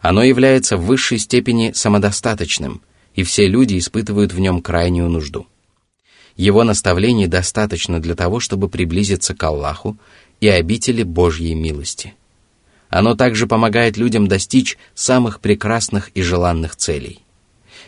Оно 0.00 0.24
является 0.24 0.76
в 0.76 0.86
высшей 0.86 1.20
степени 1.20 1.70
самодостаточным, 1.70 2.82
и 3.14 3.22
все 3.22 3.46
люди 3.46 3.78
испытывают 3.78 4.32
в 4.32 4.40
нем 4.40 4.60
крайнюю 4.60 5.08
нужду. 5.08 5.46
Его 6.36 6.64
наставлений 6.64 7.28
достаточно 7.28 7.98
для 7.98 8.14
того, 8.14 8.40
чтобы 8.40 8.68
приблизиться 8.68 9.34
к 9.34 9.42
Аллаху 9.42 9.96
и 10.40 10.48
обители 10.48 11.02
Божьей 11.02 11.54
милости. 11.54 12.14
Оно 12.88 13.14
также 13.14 13.46
помогает 13.46 13.96
людям 13.96 14.28
достичь 14.28 14.78
самых 14.94 15.40
прекрасных 15.40 16.10
и 16.14 16.22
желанных 16.22 16.76
целей. 16.76 17.20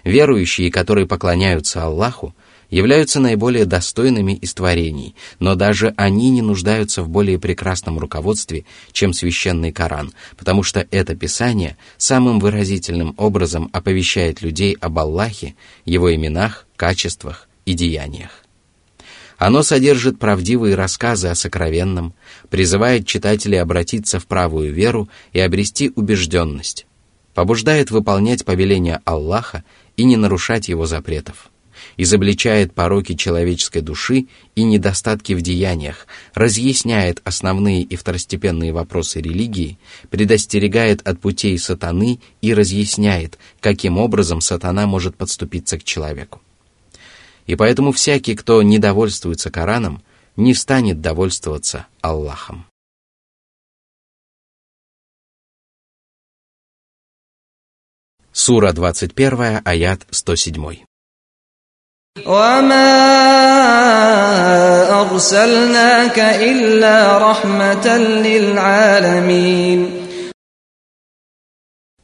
Верующие, 0.05 0.71
которые 0.71 1.07
поклоняются 1.07 1.85
Аллаху, 1.85 2.35
являются 2.71 3.21
наиболее 3.21 3.65
достойными 3.65 4.33
из 4.33 4.53
творений, 4.55 5.15
но 5.39 5.55
даже 5.55 5.95
они 5.97 6.31
не 6.31 6.43
нуждаются 6.43 7.03
в 7.03 7.09
более 7.09 7.39
прекрасном 7.39 7.99
руководстве, 7.99 8.65
чем 8.93 9.13
священный 9.13 9.73
Коран, 9.73 10.13
потому 10.37 10.63
что 10.63 10.87
это 10.91 11.17
Писание 11.17 11.77
самым 11.97 12.39
выразительным 12.41 13.15
образом 13.17 13.71
оповещает 13.73 14.43
людей 14.43 14.77
об 14.81 14.99
Аллахе, 14.99 15.55
его 15.85 16.15
именах, 16.15 16.67
качествах 16.77 17.49
и 17.65 17.73
деяниях. 17.73 18.45
Оно 19.39 19.63
содержит 19.63 20.19
правдивые 20.19 20.75
рассказы 20.75 21.29
о 21.29 21.37
сокровенном, 21.37 22.13
призывает 22.51 23.07
читателей 23.07 23.61
обратиться 23.61 24.19
в 24.19 24.27
правую 24.27 24.73
веру 24.73 25.09
и 25.33 25.39
обрести 25.39 25.93
убежденность, 25.95 26.87
побуждает 27.35 27.93
выполнять 27.93 28.45
повеления 28.45 29.01
Аллаха 29.05 29.63
и 29.97 30.03
не 30.03 30.17
нарушать 30.17 30.69
его 30.69 30.87
запретов, 30.87 31.53
изобличает 31.97 32.75
пороки 32.75 33.15
человеческой 33.15 33.81
души 33.81 34.27
и 34.57 34.65
недостатки 34.65 35.35
в 35.35 35.41
деяниях, 35.41 36.09
разъясняет 36.35 37.21
основные 37.23 37.83
и 37.83 37.95
второстепенные 37.95 38.73
вопросы 38.73 39.21
религии, 39.21 39.79
предостерегает 40.11 41.07
от 41.07 41.21
путей 41.21 41.57
сатаны 41.61 42.19
и 42.43 42.53
разъясняет, 42.53 43.39
каким 43.61 43.99
образом 43.99 44.41
сатана 44.41 44.89
может 44.89 45.15
подступиться 45.15 45.79
к 45.79 45.85
человеку. 45.85 46.41
И 47.49 47.57
поэтому 47.57 47.93
всякий, 47.93 48.37
кто 48.37 48.63
не 48.63 48.79
довольствуется 48.79 49.51
Кораном, 49.51 50.03
не 50.37 50.53
станет 50.55 51.01
довольствоваться 51.01 51.87
Аллахом. 52.03 52.67
Сура 58.33 58.73
21, 58.73 59.63
аят 59.65 60.07
107. 60.11 60.85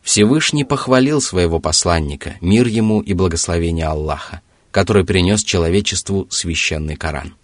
Всевышний 0.02 0.64
похвалил 0.64 1.20
своего 1.20 1.60
посланника, 1.60 2.36
мир 2.40 2.66
ему 2.66 3.00
и 3.02 3.12
благословение 3.12 3.86
Аллаха, 3.86 4.40
который 4.74 5.04
принес 5.04 5.44
человечеству 5.44 6.26
священный 6.30 6.96
Коран. 6.96 7.34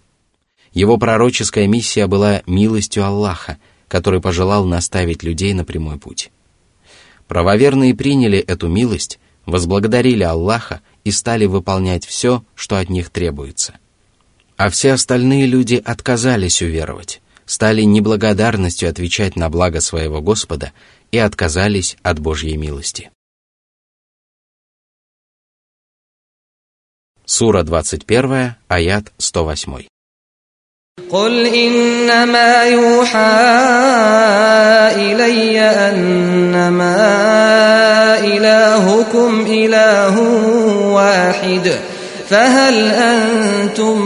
Его 0.73 0.97
пророческая 0.97 1.65
миссия 1.65 2.07
была 2.07 2.41
милостью 2.45 3.05
Аллаха, 3.05 3.57
который 3.87 4.19
пожелал 4.19 4.65
наставить 4.65 5.23
людей 5.23 5.53
на 5.53 5.63
прямой 5.63 5.97
путь. 5.97 6.29
Правоверные 7.29 7.95
приняли 7.95 8.37
эту 8.37 8.67
милость, 8.67 9.17
возблагодарили 9.45 10.23
Аллаха 10.23 10.81
и 11.05 11.11
стали 11.11 11.45
выполнять 11.45 12.05
все, 12.05 12.43
что 12.53 12.75
от 12.75 12.89
них 12.89 13.09
требуется. 13.09 13.75
А 14.57 14.69
все 14.69 14.91
остальные 14.91 15.45
люди 15.45 15.81
отказались 15.85 16.61
уверовать, 16.61 17.21
стали 17.45 17.83
неблагодарностью 17.83 18.89
отвечать 18.89 19.37
на 19.37 19.49
благо 19.49 19.79
своего 19.79 20.21
Господа 20.21 20.73
и 21.13 21.17
отказались 21.17 21.95
от 22.03 22.19
Божьей 22.19 22.57
милости. 22.57 23.09
Сура 27.30 27.62
21, 27.62 28.56
аят 28.68 29.12
108. 29.18 29.88
قل 31.10 31.46
إنما 31.46 32.64
يوحى 32.64 33.18
إلي 34.96 35.60
أنما 35.60 36.98
إلهكم 38.18 39.46
إله 39.46 40.18
واحد 40.92 41.80
فهل 42.28 42.74
أنتم 42.90 43.96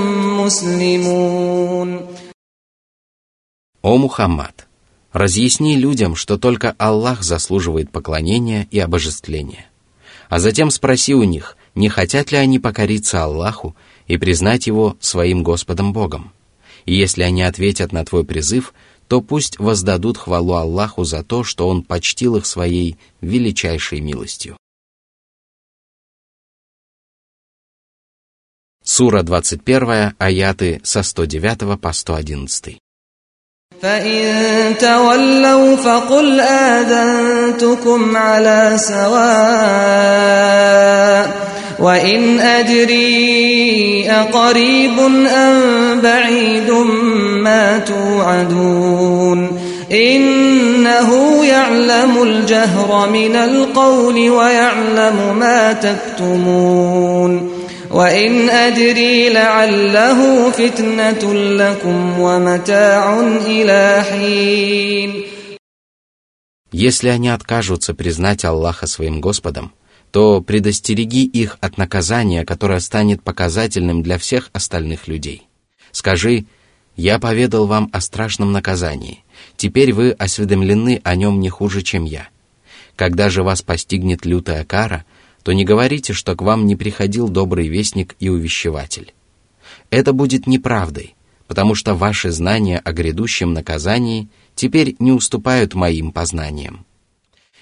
مسلمون 0.41 2.07
О 3.83 3.97
Мухаммад, 3.97 4.67
разъясни 5.13 5.77
людям, 5.77 6.15
что 6.15 6.37
только 6.37 6.75
Аллах 6.77 7.23
заслуживает 7.23 7.91
поклонения 7.91 8.69
и 8.71 8.79
обожествления. 8.79 9.67
А 10.29 10.39
затем 10.39 10.71
спроси 10.71 11.15
у 11.15 11.25
них, 11.25 11.57
не 11.75 11.89
хотят 11.89 12.33
ли 12.33 12.39
они 12.39 12.59
покориться 12.59 13.23
Аллаху 13.25 13.77
и 14.07 14.17
признать 14.17 14.67
Его 14.67 14.97
своим 15.01 15.43
Господом 15.43 15.93
Богом. 15.93 16.33
И 16.87 16.95
если 16.95 17.23
они 17.23 17.43
ответят 17.43 17.93
на 17.93 18.05
твой 18.05 18.25
призыв, 18.25 18.75
то 19.09 19.21
пусть 19.21 19.59
воздадут 19.59 20.19
хвалу 20.19 20.55
Аллаху 20.55 21.05
за 21.05 21.23
то, 21.25 21.45
что 21.45 21.69
Он 21.69 21.83
почтил 21.83 22.37
их 22.37 22.47
своей 22.47 22.97
величайшей 23.21 24.01
милостью. 24.01 24.57
Сура 28.85 29.23
21, 29.23 30.15
аяты 30.19 30.81
со 30.83 31.03
109 31.03 31.81
по 31.81 31.93
111. 31.93 32.79
فإن 33.83 34.79
تولوا 34.79 35.77
فقل 35.77 36.41
آذنتكم 36.41 38.17
على 38.17 38.77
سواء 38.77 40.11
وإن 41.79 42.41
أدري 42.41 44.11
أقريب 44.11 44.99
أم 45.27 46.01
بعيد 46.01 46.71
ما 47.43 47.79
توعدون 47.79 49.61
إنه 49.93 51.45
يعلم 51.45 52.23
الجهر 52.23 53.11
من 53.11 53.37
القول 53.37 54.31
ويعلم 54.31 55.37
ما 55.39 55.73
تكتمون 55.73 57.61
وإن 57.91 58.51
أدري 58.51 59.29
لعله 59.29 60.51
فتنة 60.51 61.35
لكم 61.35 62.21
ومتاع 62.21 63.21
إلى 63.47 64.03
حين 64.11 65.25
Если 66.73 67.09
они 67.09 67.29
откажутся 67.29 67.95
признать 67.95 68.45
Аллаха 68.45 68.87
своим 68.87 69.21
Господом, 69.21 69.73
то 70.16 70.40
предостереги 70.40 71.26
их 71.26 71.58
от 71.60 71.78
наказания, 71.78 72.46
которое 72.46 72.80
станет 72.80 73.22
показательным 73.22 74.02
для 74.02 74.18
всех 74.18 74.50
остальных 74.54 75.10
людей. 75.10 75.50
Скажи, 75.92 76.46
я 76.96 77.20
поведал 77.20 77.68
вам 77.68 77.90
о 77.92 78.00
страшном 78.00 78.54
наказании, 78.54 79.26
теперь 79.58 79.92
вы 79.92 80.12
осведомлены 80.12 81.02
о 81.04 81.18
нем 81.18 81.42
не 81.42 81.50
хуже, 81.50 81.82
чем 81.82 82.06
я. 82.06 82.30
Когда 82.96 83.30
же 83.30 83.44
вас 83.44 83.62
постигнет 83.62 84.26
лютая 84.26 84.64
кара, 84.64 85.04
то 85.44 85.52
не 85.52 85.66
говорите, 85.66 86.14
что 86.14 86.34
к 86.34 86.42
вам 86.42 86.66
не 86.66 86.78
приходил 86.78 87.28
добрый 87.28 87.68
вестник 87.68 88.16
и 88.22 88.30
увещеватель. 88.30 89.14
Это 89.90 90.14
будет 90.14 90.48
неправдой, 90.48 91.16
потому 91.46 91.76
что 91.76 91.94
ваши 91.94 92.32
знания 92.32 92.80
о 92.80 92.94
грядущем 92.94 93.52
наказании 93.52 94.30
теперь 94.56 94.96
не 94.98 95.12
уступают 95.12 95.74
моим 95.74 96.14
познаниям. 96.14 96.86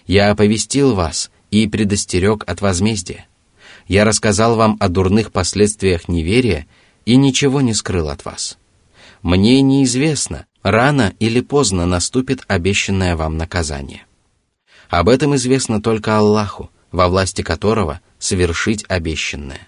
Я 0.06 0.30
оповестил 0.30 0.94
вас 0.94 1.32
и 1.54 1.68
предостерег 1.68 2.44
от 2.48 2.62
возмездия. 2.62 3.28
Я 3.88 4.06
рассказал 4.06 4.56
вам 4.56 4.76
о 4.80 4.90
дурных 4.90 5.32
последствиях 5.32 6.08
неверия 6.08 6.66
и 7.06 7.16
ничего 7.16 7.62
не 7.62 7.76
скрыл 7.76 8.10
от 8.10 8.26
вас. 8.26 8.58
Мне 9.22 9.62
неизвестно, 9.62 10.48
рано 10.64 11.14
или 11.20 11.42
поздно 11.42 11.86
наступит 11.86 12.44
обещанное 12.48 13.16
вам 13.16 13.38
наказание. 13.38 14.06
Об 14.90 15.10
этом 15.10 15.36
известно 15.36 15.82
только 15.82 16.18
Аллаху, 16.18 16.72
во 16.92 17.08
власти 17.08 17.44
которого 17.44 18.02
совершить 18.18 18.84
обещанное. 18.88 19.68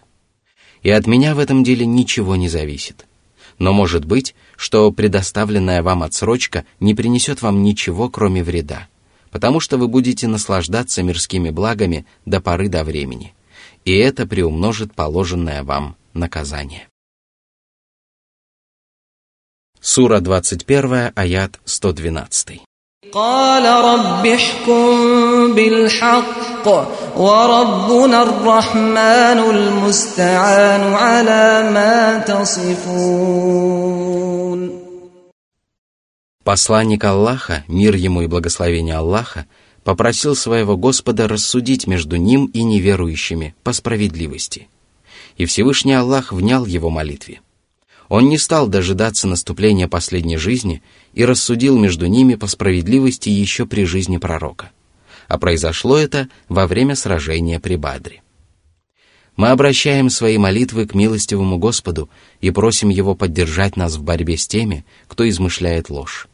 И 0.82 0.90
от 0.90 1.06
меня 1.06 1.36
в 1.36 1.40
этом 1.40 1.64
деле 1.64 1.86
ничего 1.86 2.36
не 2.36 2.50
зависит. 2.50 3.06
Но 3.60 3.74
может 3.74 4.06
быть, 4.06 4.34
что 4.58 4.92
предоставленная 4.92 5.84
вам 5.84 6.04
отсрочка 6.04 6.66
не 6.80 6.96
принесет 6.96 7.42
вам 7.42 7.64
ничего, 7.64 8.10
кроме 8.10 8.44
вреда 8.44 8.88
потому 9.35 9.61
что 9.61 9.79
вы 9.79 9.89
будете 9.89 10.27
наслаждаться 10.29 11.03
мирскими 11.03 11.51
благами 11.51 12.07
до 12.27 12.41
поры 12.41 12.69
до 12.69 12.85
времени, 12.85 13.35
и 13.85 13.97
это 13.97 14.27
приумножит 14.27 14.95
положенное 14.95 15.63
вам 15.63 15.97
наказание. 16.15 16.89
Сура 19.81 20.21
21, 20.21 21.13
аят 21.15 21.59
112. 21.65 22.61
قال 23.13 23.65
رب 23.85 24.27
احكم 24.27 25.55
بالحق 25.55 26.69
وربنا 27.17 28.23
الرحمن 28.23 29.39
المستعان 29.51 30.95
على 30.95 31.71
ما 31.75 32.19
تصفون 32.19 33.81
Посланник 36.46 37.04
Аллаха, 37.04 37.64
мир 37.68 37.96
ему 37.96 38.22
и 38.22 38.28
благословение 38.28 38.98
Аллаха, 38.98 39.48
попросил 39.84 40.36
своего 40.36 40.78
Господа 40.78 41.28
рассудить 41.28 41.88
между 41.88 42.18
ним 42.18 42.46
и 42.46 42.62
неверующими 42.62 43.56
по 43.64 43.74
справедливости. 43.74 44.68
И 45.38 45.46
Всевышний 45.46 45.94
Аллах 45.94 46.32
внял 46.32 46.68
его 46.68 46.92
молитве. 46.92 47.42
Он 48.10 48.30
не 48.30 48.38
стал 48.38 48.68
дожидаться 48.68 49.28
наступления 49.28 49.88
последней 49.88 50.38
жизни 50.38 50.84
и 51.16 51.26
рассудил 51.26 51.80
между 51.80 52.06
ними 52.06 52.36
по 52.36 52.46
справедливости 52.46 53.30
еще 53.30 53.66
при 53.66 53.84
жизни 53.84 54.18
пророка. 54.18 54.70
А 55.28 55.40
произошло 55.40 55.98
это 55.98 56.30
во 56.48 56.68
время 56.68 56.96
сражения 56.96 57.60
при 57.60 57.76
Бадре. 57.76 58.22
Мы 59.36 59.48
обращаем 59.50 60.12
свои 60.12 60.38
молитвы 60.38 60.86
к 60.86 60.94
милостивому 60.94 61.58
Господу 61.58 62.08
и 62.40 62.52
просим 62.52 62.90
Его 62.90 63.16
поддержать 63.16 63.78
нас 63.78 63.96
в 63.96 64.04
борьбе 64.04 64.38
с 64.38 64.48
теми, 64.48 64.86
кто 65.08 65.28
измышляет 65.28 65.90
ложь. 65.90 66.28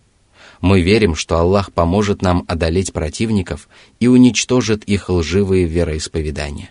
Мы 0.62 0.82
верим, 0.82 1.16
что 1.16 1.38
Аллах 1.38 1.74
поможет 1.74 2.22
нам 2.22 2.46
одолеть 2.48 2.94
противников 2.94 3.68
и 4.00 4.08
уничтожит 4.08 4.84
их 4.84 5.10
лживые 5.10 5.66
вероисповедания. 5.66 6.70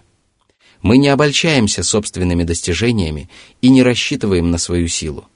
Мы 0.80 0.96
не 0.96 1.08
обольщаемся 1.08 1.82
собственными 1.82 2.44
достижениями 2.44 3.28
и 3.60 3.68
не 3.68 3.82
рассчитываем 3.82 4.50
на 4.50 4.58
свою 4.58 4.88
силу. 4.88 5.26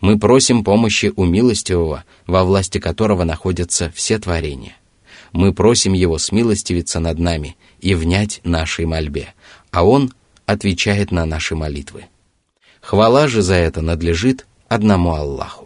Мы 0.00 0.18
просим 0.18 0.62
помощи 0.62 1.12
у 1.16 1.24
милостивого, 1.24 2.04
во 2.26 2.44
власти 2.44 2.78
которого 2.78 3.24
находятся 3.24 3.92
все 3.94 4.18
творения. 4.18 4.76
Мы 5.32 5.52
просим 5.52 5.92
Его 5.92 6.18
смилостивиться 6.18 7.00
над 7.00 7.18
нами 7.18 7.56
и 7.80 7.94
внять 7.94 8.40
нашей 8.44 8.86
мольбе, 8.86 9.34
а 9.70 9.84
Он 9.84 10.12
отвечает 10.46 11.10
на 11.10 11.26
наши 11.26 11.56
молитвы. 11.56 12.06
Хвала 12.80 13.26
же 13.26 13.42
за 13.42 13.54
это 13.54 13.82
надлежит 13.82 14.46
одному 14.68 15.14
Аллаху. 15.14 15.65